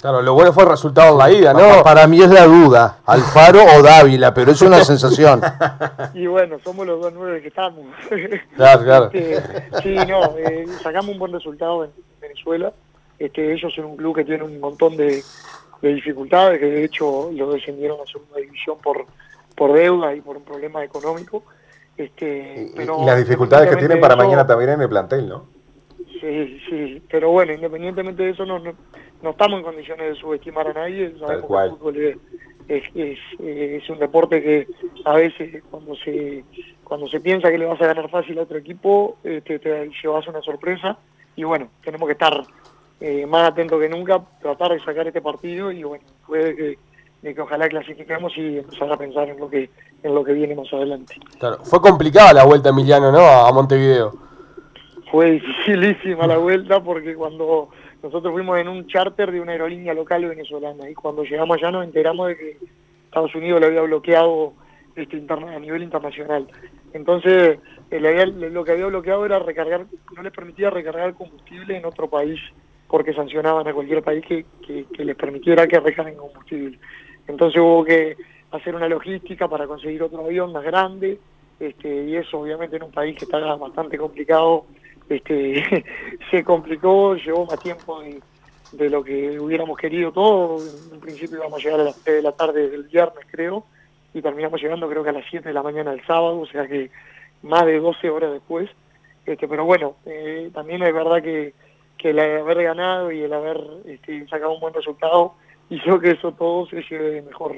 Claro, 0.01 0.23
lo 0.23 0.35
bueno 0.35 0.53
fue 0.53 0.63
el 0.63 0.71
resultado 0.71 1.13
en 1.13 1.19
la 1.19 1.31
ida, 1.33 1.53
¿no? 1.53 1.83
Para 1.83 2.07
mí 2.07 2.21
es 2.21 2.31
la 2.31 2.47
duda, 2.47 2.99
Alfaro 3.05 3.61
o 3.63 3.83
Dávila, 3.83 4.33
pero 4.33 4.53
es 4.53 4.63
una 4.63 4.83
sensación. 4.85 5.41
Y 6.15 6.27
bueno, 6.27 6.59
somos 6.63 6.87
los 6.87 7.01
dos 7.01 7.13
nueve 7.15 7.43
que 7.43 7.49
estamos. 7.49 7.85
Claro, 8.57 8.85
claro. 8.85 9.11
Este, 9.13 9.43
sí, 9.83 9.95
no, 10.09 10.37
eh, 10.39 10.67
sacamos 10.83 11.11
un 11.11 11.19
buen 11.19 11.33
resultado 11.33 11.85
en 11.85 11.91
Venezuela. 12.21 12.73
Este, 13.19 13.53
ellos 13.53 13.73
son 13.75 13.87
un 13.87 13.97
club 13.97 14.15
que 14.15 14.25
tiene 14.25 14.45
un 14.45 14.61
montón 14.61 14.97
de, 14.97 15.23
dificultades, 15.81 16.61
que 16.61 16.67
de 16.67 16.85
hecho 16.85 17.31
lo 17.33 17.53
descendieron 17.53 17.99
a 18.01 18.11
segunda 18.11 18.39
división 18.39 18.79
por, 18.83 19.05
por 19.57 19.73
deuda 19.73 20.15
y 20.15 20.21
por 20.21 20.37
un 20.37 20.45
problema 20.45 20.85
económico. 20.85 21.43
Este, 21.97 22.71
y, 22.73 22.77
pero 22.77 23.05
las 23.05 23.19
dificultades 23.19 23.69
que 23.71 23.77
tienen 23.77 24.01
para 24.01 24.17
mañana 24.17 24.47
también 24.47 24.71
en 24.71 24.83
el 24.83 24.89
plantel, 24.89 25.29
¿no? 25.29 25.47
Sí, 26.21 26.61
sí, 26.71 27.03
pero 27.11 27.31
bueno, 27.31 27.53
independientemente 27.53 28.23
de 28.23 28.31
eso, 28.31 28.47
no, 28.47 28.59
no, 28.59 29.31
estamos 29.31 29.59
en 29.59 29.65
condiciones 29.65 30.15
de 30.15 30.21
subestimar 30.21 30.69
a 30.69 30.73
nadie. 30.73 31.15
Sabemos 31.19 31.49
que 31.49 31.65
el 31.65 31.71
fútbol 31.71 32.21
es, 32.69 32.85
es, 32.95 33.91
un 33.91 33.99
deporte 33.99 34.43
que 34.43 34.69
a 35.05 35.15
veces 35.15 35.63
cuando 35.71 35.97
se 35.97 36.45
cuando 36.85 37.09
se 37.09 37.21
piensa 37.21 37.51
que 37.51 37.59
le 37.59 37.67
vas 37.67 37.81
a 37.81 37.87
ganar 37.87 38.09
fácil 38.11 38.39
a 38.39 38.43
otro 38.43 38.59
equipo, 38.59 39.17
este, 39.25 39.59
te 39.59 39.91
llevas 40.03 40.27
una 40.29 40.43
sorpresa 40.43 40.99
y 41.35 41.45
bueno, 41.45 41.69
tenemos 41.83 42.07
que 42.07 42.13
estar 42.13 42.43
eh, 43.01 43.27
más 43.27 43.49
atentos 43.49 43.81
que 43.81 43.89
nunca, 43.89 44.23
tratar 44.41 44.73
de 44.73 44.81
sacar 44.81 45.07
este 45.07 45.21
partido 45.21 45.73
y 45.73 45.83
bueno, 45.83 46.05
puede 46.27 46.55
que 46.55 46.79
de 47.23 47.35
que 47.35 47.41
ojalá 47.41 47.69
clasifiquemos 47.69 48.37
y 48.37 48.59
empezar 48.59 48.93
a 48.93 48.97
pensar 48.97 49.29
en 49.29 49.39
lo 49.39 49.49
que 49.49 49.71
en 50.03 50.15
lo 50.15 50.25
que 50.25 50.33
viene 50.33 50.55
más 50.55 50.73
adelante. 50.73 51.15
Claro, 51.39 51.59
fue 51.65 51.81
complicada 51.81 52.33
la 52.33 52.45
vuelta 52.45 52.71
Emiliano, 52.71 53.13
¿no? 53.13 53.21
A 53.21 53.53
Montevideo. 53.53 54.13
Fue 55.11 55.33
dificilísima 55.33 56.27
la 56.27 56.39
vuelta 56.39 56.83
porque 56.83 57.15
cuando 57.15 57.69
nosotros 58.03 58.33
fuimos 58.33 58.59
en 58.59 58.69
un 58.69 58.87
charter 58.89 59.31
de 59.31 59.41
una 59.41 59.53
aerolínea 59.53 59.95
local 59.95 60.25
venezolana 60.25 60.91
y 60.91 60.95
cuando 60.95 61.23
llegamos 61.23 61.57
allá 61.57 61.71
nos 61.71 61.85
enteramos 61.85 62.29
de 62.29 62.37
que 62.37 62.59
Estados 63.05 63.35
Unidos 63.35 63.61
lo 63.61 63.67
había 63.69 63.83
bloqueado 63.83 64.55
este, 64.97 65.23
a 65.29 65.59
nivel 65.59 65.83
internacional. 65.83 66.49
Entonces, 66.93 67.59
lo 67.91 68.65
que 68.65 68.73
había 68.73 68.87
bloqueado 68.87 69.25
era 69.25 69.39
recargar, 69.39 69.87
no 70.17 70.23
les 70.23 70.33
permitía 70.33 70.71
recargar 70.71 71.15
combustible 71.15 71.77
en 71.77 71.85
otro 71.85 72.09
país 72.09 72.41
porque 72.89 73.15
sancionaban 73.15 73.67
a 73.69 73.73
cualquier 73.73 74.03
país 74.03 74.25
que, 74.27 74.45
que 74.67 75.05
les 75.05 75.17
permitiera 75.17 75.67
que 75.67 75.81
recarguen 75.81 76.17
combustible. 76.17 76.79
Entonces 77.27 77.61
hubo 77.61 77.85
que 77.85 78.17
hacer 78.51 78.75
una 78.75 78.89
logística 78.89 79.49
para 79.49 79.67
conseguir 79.67 80.03
otro 80.03 80.25
avión 80.25 80.53
más 80.53 80.65
grande, 80.65 81.19
este, 81.59 82.05
y 82.05 82.17
eso 82.17 82.41
obviamente 82.41 82.77
en 82.77 82.83
un 82.83 82.93
país 82.93 83.17
que 83.17 83.25
está 83.25 83.39
bastante 83.57 83.97
complicado, 83.97 84.67
este, 85.09 85.85
se 86.31 86.45
complicó, 86.45 87.17
llevó 87.17 87.47
más 87.47 87.61
tiempo 87.61 88.03
de, 88.73 88.91
lo 88.91 89.03
que 89.05 89.39
hubiéramos 89.39 89.79
querido 89.79 90.13
todo, 90.13 90.59
en 90.93 91.01
principio 91.01 91.39
íbamos 91.39 91.61
a 91.61 91.63
llegar 91.63 91.81
a 91.81 91.85
las 91.85 91.97
3 92.03 92.17
de 92.17 92.23
la 92.23 92.33
tarde 92.33 92.69
del 92.69 92.85
viernes 92.85 93.27
creo, 93.31 93.65
y 94.15 94.21
terminamos 94.21 94.61
llegando 94.61 94.89
creo 94.89 95.03
que 95.03 95.11
a 95.11 95.15
las 95.15 95.25
7 95.31 95.49
de 95.49 95.55
la 95.55 95.63
mañana 95.63 95.93
del 95.93 96.05
sábado, 96.07 96.41
o 96.41 96.47
sea 96.47 96.67
que 96.67 96.91
más 97.43 97.65
de 97.65 97.79
12 97.79 98.11
horas 98.11 98.33
después, 98.33 98.71
este, 99.25 99.47
pero 99.47 99.65
bueno, 99.65 99.97
eh, 100.05 100.51
también 100.53 100.83
es 100.83 100.93
verdad 100.93 101.23
que, 101.23 101.55
que 101.97 102.11
el 102.11 102.19
haber 102.19 102.63
ganado 102.65 103.13
y 103.13 103.23
el 103.23 103.33
haber 103.33 103.61
este, 103.87 104.27
sacado 104.29 104.55
un 104.55 104.61
buen 104.61 104.75
resultado 104.75 105.35
y 105.71 105.81
creo 105.81 106.01
que 106.01 106.11
eso 106.13 106.33
todo 106.33 106.67
se 106.67 106.83
lleve 106.83 107.11
de 107.11 107.23
mejor, 107.23 107.55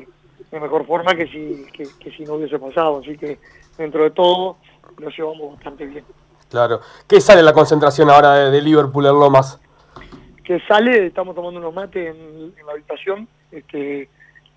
de 0.50 0.60
mejor 0.60 0.86
forma 0.86 1.14
que 1.14 1.26
si, 1.26 1.66
que, 1.72 2.10
si 2.10 2.24
no 2.24 2.34
hubiese 2.34 2.58
pasado. 2.58 3.00
Así 3.00 3.16
que 3.16 3.38
dentro 3.76 4.04
de 4.04 4.10
todo 4.10 4.56
lo 4.98 5.08
llevamos 5.10 5.54
bastante 5.54 5.86
bien. 5.86 6.04
Claro. 6.50 6.80
¿Qué 7.08 7.20
sale 7.20 7.42
la 7.42 7.52
concentración 7.52 8.10
ahora 8.10 8.50
de, 8.50 8.62
Liverpool 8.62 9.06
en 9.06 9.12
Lomas? 9.18 9.60
Que 10.44 10.60
sale, 10.60 11.06
estamos 11.06 11.34
tomando 11.34 11.58
unos 11.58 11.74
mates 11.74 12.14
en, 12.14 12.54
la 12.64 12.72
habitación, 12.72 13.26
este, 13.50 14.08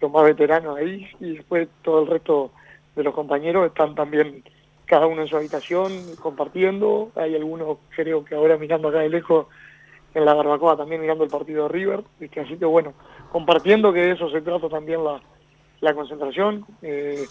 los 0.01 0.12
más 0.12 0.24
veteranos 0.24 0.77
ahí, 0.77 1.10
y 1.20 1.38
después 1.38 1.68
todo 1.82 2.01
el 2.01 2.08
resto 2.08 2.51
de 2.96 3.04
los 3.04 3.16
compañeros 3.16 3.66
están 3.66 3.96
también 3.96 4.44
cada 4.86 5.06
uno 5.06 5.22
en 5.22 5.27
su 5.27 5.38
habitación 5.38 5.92
compartiendo. 6.20 7.12
Hay 7.16 7.36
algunos, 7.36 7.77
creo 7.96 8.24
que 8.25 8.36
ahora 8.36 8.58
mirando 8.58 8.89
acá 8.89 9.00
de 9.00 9.10
lejos 9.10 9.48
en 10.14 10.26
la 10.26 10.34
barbacoa 10.34 10.78
también 10.78 11.02
mirando 11.02 11.24
el 11.24 11.30
partido 11.30 11.64
de 11.64 11.70
River. 11.70 12.04
Así 12.42 12.58
que 12.58 12.66
bueno, 12.66 12.94
compartiendo 13.32 13.94
que 13.94 14.02
de 14.02 14.12
eso 14.12 14.30
se 14.30 14.42
trata 14.42 14.70
también 14.70 15.04
la, 15.04 15.22
la 15.82 15.94
concentración. 15.94 16.66
Eh, 16.82 17.26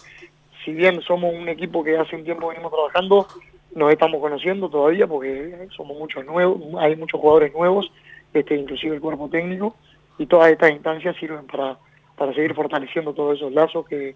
si 0.63 0.71
bien 0.73 1.01
somos 1.01 1.33
un 1.33 1.47
equipo 1.49 1.83
que 1.83 1.97
hace 1.97 2.15
un 2.15 2.23
tiempo 2.23 2.47
venimos 2.47 2.71
trabajando, 2.71 3.27
nos 3.75 3.91
estamos 3.91 4.19
conociendo 4.19 4.69
todavía 4.69 5.07
porque 5.07 5.67
somos 5.75 5.97
muchos 5.97 6.25
nuevos, 6.25 6.59
hay 6.79 6.95
muchos 6.95 7.19
jugadores 7.19 7.53
nuevos, 7.53 7.91
este, 8.33 8.55
inclusive 8.55 8.95
el 8.95 9.01
cuerpo 9.01 9.29
técnico, 9.29 9.75
y 10.17 10.25
todas 10.25 10.51
estas 10.51 10.71
instancias 10.71 11.15
sirven 11.17 11.45
para, 11.45 11.77
para 12.17 12.33
seguir 12.33 12.53
fortaleciendo 12.55 13.13
todos 13.13 13.37
esos 13.37 13.51
lazos 13.51 13.85
que 13.87 14.15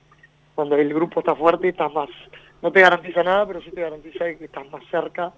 cuando 0.55 0.75
el 0.75 0.93
grupo 0.93 1.19
está 1.19 1.35
fuerte 1.35 1.69
estás 1.69 1.93
más, 1.93 2.09
no 2.61 2.71
te 2.71 2.81
garantiza 2.81 3.23
nada, 3.23 3.45
pero 3.45 3.61
sí 3.61 3.71
te 3.71 3.81
garantiza 3.81 4.25
que 4.25 4.45
estás 4.45 4.69
más 4.71 4.83
cerca 4.89 5.31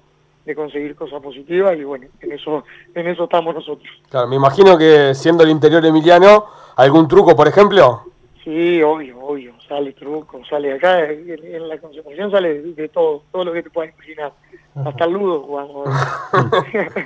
de 0.45 0.55
conseguir 0.55 0.95
cosas 0.95 1.21
positivas 1.21 1.77
y 1.77 1.83
bueno, 1.83 2.07
en 2.19 2.31
eso, 2.31 2.63
en 2.93 3.07
eso 3.07 3.23
estamos 3.25 3.55
nosotros. 3.55 3.89
Claro, 4.09 4.27
me 4.27 4.35
imagino 4.35 4.77
que 4.77 5.13
siendo 5.15 5.43
el 5.43 5.49
interior 5.49 5.85
emiliano, 5.85 6.45
¿algún 6.75 7.07
truco, 7.07 7.35
por 7.35 7.47
ejemplo? 7.47 8.03
Sí, 8.43 8.81
obvio, 8.81 9.19
obvio, 9.19 9.53
sale 9.73 9.93
truco, 9.93 10.39
sale 10.47 10.73
acá, 10.73 11.03
en, 11.09 11.67
la 11.67 11.79
concentración 11.79 12.29
sale 12.29 12.61
de, 12.61 12.89
todo, 12.89 13.23
todo 13.31 13.45
lo 13.45 13.53
que 13.53 13.63
te 13.63 13.69
puedas 13.71 13.93
imaginar. 13.93 14.31
Hasta 14.75 15.05
el 15.05 15.13
ludo 15.13 15.41
jugamos. 15.41 15.89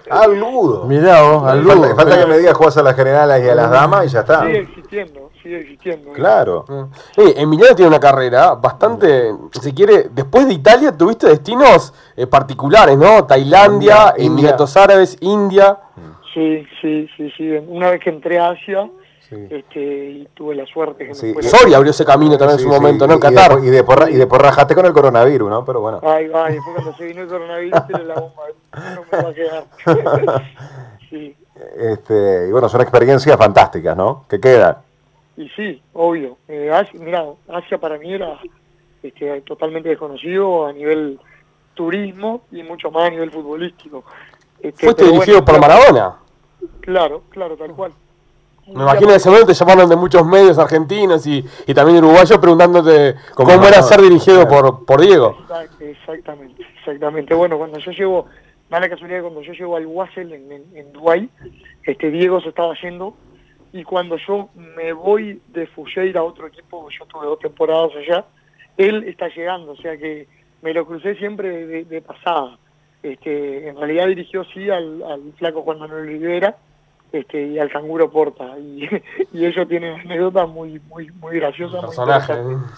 al 0.09 0.39
ludo. 0.39 0.85
Mirá 0.85 1.21
vos, 1.21 1.43
al 1.43 1.61
ludo. 1.61 1.75
Falta, 1.75 1.95
falta, 1.95 2.19
que 2.19 2.25
me 2.27 2.37
digas 2.37 2.53
jugás 2.55 2.77
a 2.77 2.83
las 2.83 2.95
generales 2.95 3.45
y 3.45 3.49
a 3.49 3.55
las 3.55 3.71
damas 3.71 4.05
y 4.05 4.09
ya 4.09 4.19
está. 4.19 4.45
Sigue 4.45 4.59
existiendo, 4.59 5.31
sigue 5.41 5.59
existiendo. 5.59 6.11
Claro. 6.13 6.65
Eh, 7.17 7.33
Emiliano 7.37 7.75
tiene 7.75 7.89
una 7.89 7.99
carrera 7.99 8.55
bastante, 8.55 9.33
si 9.61 9.73
quiere, 9.73 10.09
después 10.11 10.47
de 10.47 10.53
Italia 10.53 10.91
tuviste 10.91 11.27
destinos 11.27 11.93
eh, 12.15 12.27
particulares, 12.27 12.97
¿no? 12.97 13.25
Tailandia, 13.25 14.13
Emiratos 14.17 14.75
Árabes, 14.75 15.17
India. 15.21 15.77
Sí, 16.33 16.65
sí, 16.81 17.07
sí, 17.17 17.31
sí. 17.37 17.49
Una 17.67 17.91
vez 17.91 18.01
que 18.01 18.09
entré 18.09 18.39
a 18.39 18.49
Asia 18.49 18.89
este, 19.31 19.79
y 19.79 20.27
tuve 20.33 20.55
la 20.55 20.65
suerte 20.65 21.07
que 21.07 21.15
sí. 21.15 21.33
Soria 21.41 21.77
abrió 21.77 21.91
ese 21.91 22.05
camino 22.05 22.37
también 22.37 22.59
en 22.59 22.63
su 22.63 22.69
momento, 22.69 23.07
¿no? 23.07 23.13
En 23.15 23.19
Qatar. 23.19 23.59
Y, 23.63 23.67
de, 23.67 23.83
y 24.09 24.15
después 24.15 24.41
rajaste 24.41 24.75
con 24.75 24.85
el 24.85 24.93
coronavirus, 24.93 25.49
¿no? 25.49 25.65
Pero 25.65 25.81
bueno. 25.81 25.99
Ay, 26.03 26.29
ay, 26.33 26.53
después 26.53 26.75
cuando 26.75 26.95
se 26.95 27.05
vino 27.05 27.21
el 27.21 27.27
coronavirus, 27.27 27.81
la 28.05 28.13
bomba. 28.15 28.43
No 28.95 29.03
me 29.11 29.23
va 29.23 29.29
a 29.29 29.33
quedar. 29.33 29.65
sí. 31.09 31.35
Este, 31.77 32.47
y 32.47 32.51
bueno, 32.51 32.69
son 32.69 32.81
experiencias 32.81 33.37
fantásticas, 33.37 33.97
¿no? 33.97 34.25
Que 34.29 34.39
quedan. 34.39 34.77
Y 35.35 35.49
sí, 35.49 35.81
obvio. 35.93 36.37
Eh, 36.47 36.71
Asia, 36.71 36.99
mira, 36.99 37.25
Asia 37.47 37.77
para 37.77 37.97
mí 37.97 38.13
era 38.13 38.39
este, 39.03 39.41
totalmente 39.41 39.89
desconocido 39.89 40.67
a 40.67 40.73
nivel 40.73 41.19
turismo 41.73 42.41
y 42.51 42.63
mucho 42.63 42.91
más 42.91 43.07
a 43.07 43.09
nivel 43.11 43.31
futbolístico. 43.31 44.03
Este, 44.59 44.85
Fuiste 44.85 45.05
dirigido 45.05 45.45
por 45.45 45.59
Maradona. 45.59 46.15
Claro, 46.81 47.23
claro, 47.29 47.55
tal 47.55 47.73
cual. 47.73 47.91
Me 48.67 48.83
imagino 48.83 49.11
en 49.11 49.15
ese 49.15 49.29
momento 49.29 49.47
te 49.47 49.53
llamaron 49.53 49.89
de 49.89 49.95
muchos 49.95 50.25
medios 50.25 50.57
argentinos 50.59 51.25
y, 51.25 51.43
y 51.65 51.73
también 51.73 51.99
uruguayos 51.99 52.37
preguntándote 52.37 53.15
cómo, 53.33 53.51
era 53.51 53.81
ser 53.81 54.01
dirigido 54.01 54.47
por, 54.47 54.85
por 54.85 54.99
Diego. 54.99 55.37
Exactamente, 55.79 56.65
exactamente. 56.77 57.33
Bueno, 57.33 57.57
cuando 57.57 57.79
yo 57.79 57.91
llego, 57.91 58.25
da 58.69 58.79
la 58.79 58.89
casualidad 58.89 59.21
cuando 59.21 59.41
yo 59.41 59.53
llego 59.53 59.77
al 59.77 59.85
Wassel 59.85 60.33
en, 60.33 60.51
en, 60.51 60.63
en 60.75 60.91
Dubái, 60.91 61.29
este 61.83 62.11
Diego 62.11 62.41
se 62.41 62.49
estaba 62.49 62.73
yendo 62.81 63.15
y 63.71 63.83
cuando 63.83 64.17
yo 64.17 64.49
me 64.55 64.91
voy 64.91 65.41
de 65.49 65.67
Fujeira 65.67 66.21
a 66.21 66.23
otro 66.23 66.47
equipo, 66.47 66.89
yo 66.89 67.05
tuve 67.05 67.25
dos 67.25 67.39
temporadas 67.39 67.91
allá, 67.95 68.25
él 68.75 69.03
está 69.03 69.27
llegando, 69.29 69.71
o 69.73 69.77
sea 69.77 69.97
que 69.97 70.27
me 70.61 70.73
lo 70.73 70.85
crucé 70.85 71.15
siempre 71.15 71.85
de, 71.85 72.01
pasada. 72.01 72.57
Este, 73.03 73.69
en 73.69 73.77
realidad 73.77 74.07
dirigió 74.07 74.43
sí 74.45 74.69
al, 74.69 75.03
al 75.03 75.33
flaco 75.37 75.61
Juan 75.61 75.79
Manuel 75.79 76.07
Rivera, 76.07 76.57
este, 77.11 77.47
y 77.47 77.59
al 77.59 77.69
canguro 77.69 78.09
Porta. 78.09 78.57
Y, 78.59 78.87
y 79.33 79.45
ellos 79.45 79.67
tienen 79.67 79.99
anécdotas 79.99 80.47
muy, 80.47 80.79
muy, 80.87 81.11
muy 81.11 81.35
graciosas. 81.37 81.81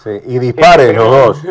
sí, 0.02 0.10
y 0.26 0.38
dispares 0.38 0.94
los 0.94 1.10
dos. 1.10 1.46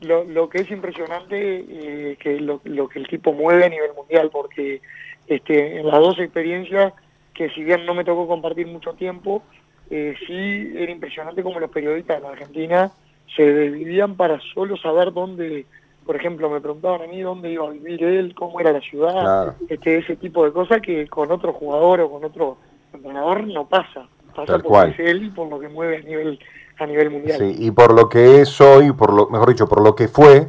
Lo, 0.00 0.24
lo 0.24 0.48
que 0.48 0.62
es 0.62 0.70
impresionante 0.70 1.36
eh, 1.36 2.16
que 2.18 2.40
lo, 2.40 2.60
lo, 2.64 2.88
que 2.88 2.98
el 2.98 3.06
tipo 3.06 3.32
mueve 3.34 3.66
a 3.66 3.68
nivel 3.68 3.92
mundial, 3.94 4.30
porque 4.32 4.80
este, 5.26 5.78
en 5.78 5.86
las 5.86 5.98
dos 5.98 6.18
experiencias, 6.18 6.94
que 7.34 7.50
si 7.50 7.62
bien 7.62 7.84
no 7.84 7.94
me 7.94 8.04
tocó 8.04 8.26
compartir 8.26 8.66
mucho 8.66 8.94
tiempo, 8.94 9.42
eh, 9.90 10.14
sí 10.26 10.72
era 10.76 10.90
impresionante 10.90 11.42
como 11.42 11.60
los 11.60 11.70
periodistas 11.70 12.16
de 12.16 12.22
la 12.22 12.30
Argentina 12.30 12.92
se 13.36 13.70
dividían 13.70 14.16
para 14.16 14.40
solo 14.54 14.76
saber 14.76 15.12
dónde 15.12 15.66
por 16.04 16.16
ejemplo, 16.16 16.50
me 16.50 16.60
preguntaban 16.60 17.02
a 17.02 17.06
mí 17.06 17.20
dónde 17.20 17.50
iba 17.50 17.66
a 17.66 17.70
vivir 17.70 18.02
él, 18.02 18.34
cómo 18.34 18.60
era 18.60 18.72
la 18.72 18.80
ciudad, 18.80 19.54
este, 19.68 19.98
ese 19.98 20.16
tipo 20.16 20.44
de 20.44 20.52
cosas 20.52 20.80
que 20.82 21.06
con 21.08 21.30
otro 21.30 21.52
jugador 21.52 22.00
o 22.00 22.10
con 22.10 22.24
otro 22.24 22.56
entrenador 22.92 23.46
no 23.46 23.66
pasa. 23.68 24.08
Pasa 24.34 24.58
por 24.58 24.88
es 24.88 24.98
él 24.98 25.24
y 25.24 25.30
por 25.30 25.48
lo 25.48 25.58
que 25.58 25.68
mueve 25.68 25.98
a 25.98 26.00
nivel, 26.00 26.38
a 26.78 26.86
nivel 26.86 27.10
mundial. 27.10 27.38
Sí, 27.38 27.56
y 27.58 27.70
por 27.70 27.92
lo 27.92 28.08
que 28.08 28.40
es 28.40 28.60
hoy, 28.60 28.92
por 28.92 29.12
lo, 29.12 29.28
mejor 29.28 29.48
dicho, 29.48 29.68
por 29.68 29.82
lo 29.82 29.94
que 29.94 30.08
fue, 30.08 30.48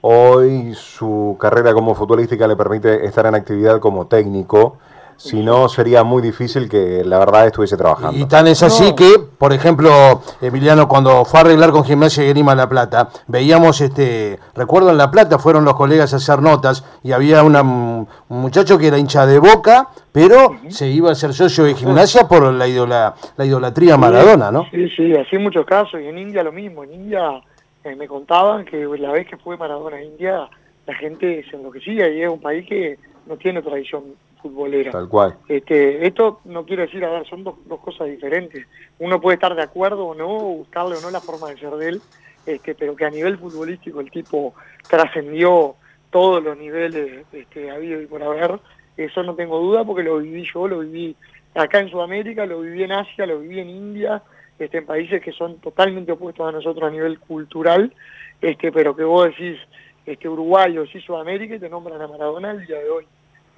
hoy 0.00 0.72
su 0.74 1.36
carrera 1.38 1.74
como 1.74 1.94
futbolística 1.94 2.46
le 2.46 2.56
permite 2.56 3.04
estar 3.04 3.26
en 3.26 3.34
actividad 3.34 3.80
como 3.80 4.06
técnico 4.06 4.78
si 5.20 5.42
no, 5.42 5.68
sería 5.68 6.02
muy 6.02 6.22
difícil 6.22 6.66
que 6.66 7.04
la 7.04 7.18
verdad 7.18 7.46
estuviese 7.46 7.76
trabajando. 7.76 8.18
Y 8.18 8.24
tan 8.24 8.46
es 8.46 8.62
así 8.62 8.94
que, 8.94 9.26
por 9.40 9.54
ejemplo, 9.54 10.20
Emiliano, 10.42 10.86
cuando 10.86 11.24
fue 11.24 11.40
a 11.40 11.42
arreglar 11.44 11.70
con 11.70 11.82
Gimnasia 11.82 12.22
y 12.22 12.28
Grima 12.28 12.54
La 12.54 12.68
Plata, 12.68 13.08
veíamos, 13.26 13.80
este, 13.80 14.38
recuerdo 14.54 14.90
en 14.90 14.98
La 14.98 15.10
Plata, 15.10 15.38
fueron 15.38 15.64
los 15.64 15.76
colegas 15.76 16.12
a 16.12 16.16
hacer 16.16 16.42
notas 16.42 16.84
y 17.02 17.12
había 17.12 17.42
una, 17.42 17.62
un 17.62 18.06
muchacho 18.28 18.76
que 18.76 18.88
era 18.88 18.98
hincha 18.98 19.24
de 19.24 19.38
boca, 19.38 19.88
pero 20.12 20.56
se 20.68 20.88
iba 20.88 21.10
a 21.10 21.14
ser 21.14 21.32
socio 21.32 21.64
de 21.64 21.74
Gimnasia 21.74 22.28
por 22.28 22.52
la, 22.52 22.68
idola, 22.68 23.14
la 23.38 23.46
idolatría 23.46 23.96
Maradona, 23.96 24.52
¿no? 24.52 24.66
Sí, 24.70 24.90
sí, 24.90 25.14
así 25.14 25.38
muchos 25.38 25.64
casos, 25.64 26.02
y 26.02 26.08
en 26.08 26.18
India 26.18 26.42
lo 26.42 26.52
mismo, 26.52 26.84
en 26.84 26.92
India 26.92 27.40
eh, 27.82 27.96
me 27.96 28.06
contaban 28.06 28.66
que 28.66 28.86
la 28.98 29.12
vez 29.12 29.26
que 29.26 29.38
fue 29.38 29.56
Maradona 29.56 29.96
a 29.96 30.02
India, 30.02 30.50
la 30.86 30.94
gente 30.96 31.46
se 31.48 31.56
enloquecía 31.56 32.10
y 32.10 32.20
es 32.20 32.28
un 32.28 32.42
país 32.42 32.68
que 32.68 32.98
no 33.26 33.38
tiene 33.38 33.62
tradición 33.62 34.04
futbolera. 34.40 34.90
Tal 34.90 35.08
cual. 35.08 35.36
Este, 35.48 36.06
esto 36.06 36.40
no 36.44 36.64
quiero 36.64 36.82
decir, 36.82 37.04
a 37.04 37.10
ver, 37.10 37.26
son 37.26 37.44
dos, 37.44 37.56
dos 37.66 37.80
cosas 37.80 38.08
diferentes. 38.08 38.66
Uno 38.98 39.20
puede 39.20 39.34
estar 39.34 39.54
de 39.54 39.62
acuerdo 39.62 40.06
o 40.06 40.14
no, 40.14 40.28
gustarle 40.28 40.96
o 40.96 41.00
no 41.00 41.10
la 41.10 41.20
forma 41.20 41.48
de 41.48 41.58
ser 41.58 41.72
de 41.72 41.88
él, 41.88 42.02
este, 42.46 42.74
pero 42.74 42.96
que 42.96 43.04
a 43.04 43.10
nivel 43.10 43.38
futbolístico 43.38 44.00
el 44.00 44.10
tipo 44.10 44.54
trascendió 44.88 45.76
todos 46.10 46.42
los 46.42 46.56
niveles 46.58 47.24
este, 47.32 47.70
habido 47.70 48.00
y 48.00 48.06
por 48.06 48.22
haber, 48.22 48.58
eso 48.96 49.22
no 49.22 49.34
tengo 49.34 49.58
duda 49.60 49.84
porque 49.84 50.02
lo 50.02 50.18
viví 50.18 50.44
yo, 50.52 50.66
lo 50.66 50.80
viví 50.80 51.16
acá 51.54 51.80
en 51.80 51.90
Sudamérica, 51.90 52.46
lo 52.46 52.60
viví 52.60 52.82
en 52.82 52.92
Asia, 52.92 53.26
lo 53.26 53.40
viví 53.40 53.60
en 53.60 53.70
India, 53.70 54.22
este, 54.58 54.78
en 54.78 54.86
países 54.86 55.22
que 55.22 55.32
son 55.32 55.58
totalmente 55.58 56.12
opuestos 56.12 56.48
a 56.48 56.52
nosotros 56.52 56.88
a 56.88 56.92
nivel 56.92 57.18
cultural, 57.18 57.92
este, 58.40 58.72
pero 58.72 58.94
que 58.96 59.04
vos 59.04 59.28
decís 59.28 59.58
este, 60.06 60.28
Uruguay 60.28 60.76
o 60.78 60.86
sí 60.86 61.00
Sudamérica 61.00 61.54
y 61.54 61.60
te 61.60 61.68
nombran 61.68 62.00
a 62.00 62.08
Maradona 62.08 62.50
el 62.50 62.66
día 62.66 62.78
de 62.78 62.90
hoy. 62.90 63.06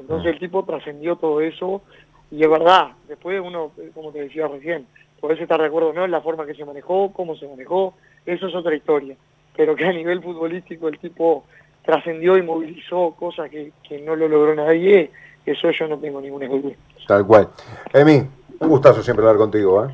Entonces 0.03 0.33
el 0.33 0.39
tipo 0.39 0.65
trascendió 0.65 1.17
todo 1.17 1.41
eso 1.41 1.83
y 2.31 2.43
es 2.43 2.51
verdad, 2.51 2.93
después 3.09 3.41
uno, 3.41 3.73
como 3.95 4.11
te 4.11 4.23
decía 4.23 4.49
recién, 4.49 4.87
puede 5.21 5.41
estar 5.41 5.61
de 5.61 5.67
acuerdo 5.67 5.93
no 5.93 6.05
en 6.05 6.11
la 6.11 6.21
forma 6.21 6.47
que 6.47 6.55
se 6.55 6.65
manejó, 6.65 7.13
cómo 7.13 7.37
se 7.37 7.47
manejó, 7.47 7.95
eso 8.27 8.49
es 8.49 8.55
otra 8.55 8.75
historia, 8.75 9.17
pero 9.57 9.77
que 9.77 9.85
a 9.85 9.93
nivel 9.93 10.23
futbolístico 10.23 10.89
el 10.89 10.99
tipo 10.99 11.45
trascendió 11.85 12.37
y 12.37 12.43
movilizó 12.43 13.15
cosas 13.19 13.51
que, 13.51 13.73
que 13.87 14.01
no 14.01 14.17
lo 14.17 14.29
logró 14.29 14.55
nadie, 14.55 15.11
eso 15.45 15.71
yo 15.71 15.89
no 15.89 15.99
tengo 15.99 16.21
ninguna 16.21 16.49
duda. 16.49 16.75
Tal 17.07 17.27
cual. 17.27 17.49
Emi, 17.93 18.23
un 18.61 18.69
gustazo 18.69 19.03
siempre 19.03 19.25
hablar 19.25 19.39
contigo. 19.39 19.85
¿eh? 19.85 19.91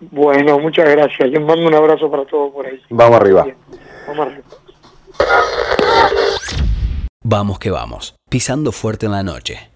Bueno, 0.00 0.58
muchas 0.58 0.90
gracias. 0.90 1.30
Les 1.30 1.40
mando 1.40 1.66
un 1.66 1.74
abrazo 1.74 2.10
para 2.10 2.24
todos 2.24 2.52
por 2.52 2.66
ahí. 2.66 2.80
Vamos 2.90 3.20
arriba. 3.20 3.46
Vamos 4.08 4.26
arriba. 4.26 4.44
Vamos 7.28 7.58
que 7.58 7.70
vamos, 7.70 8.14
pisando 8.36 8.70
fuerte 8.70 9.06
en 9.06 9.12
la 9.12 9.22
noche. 9.22 9.70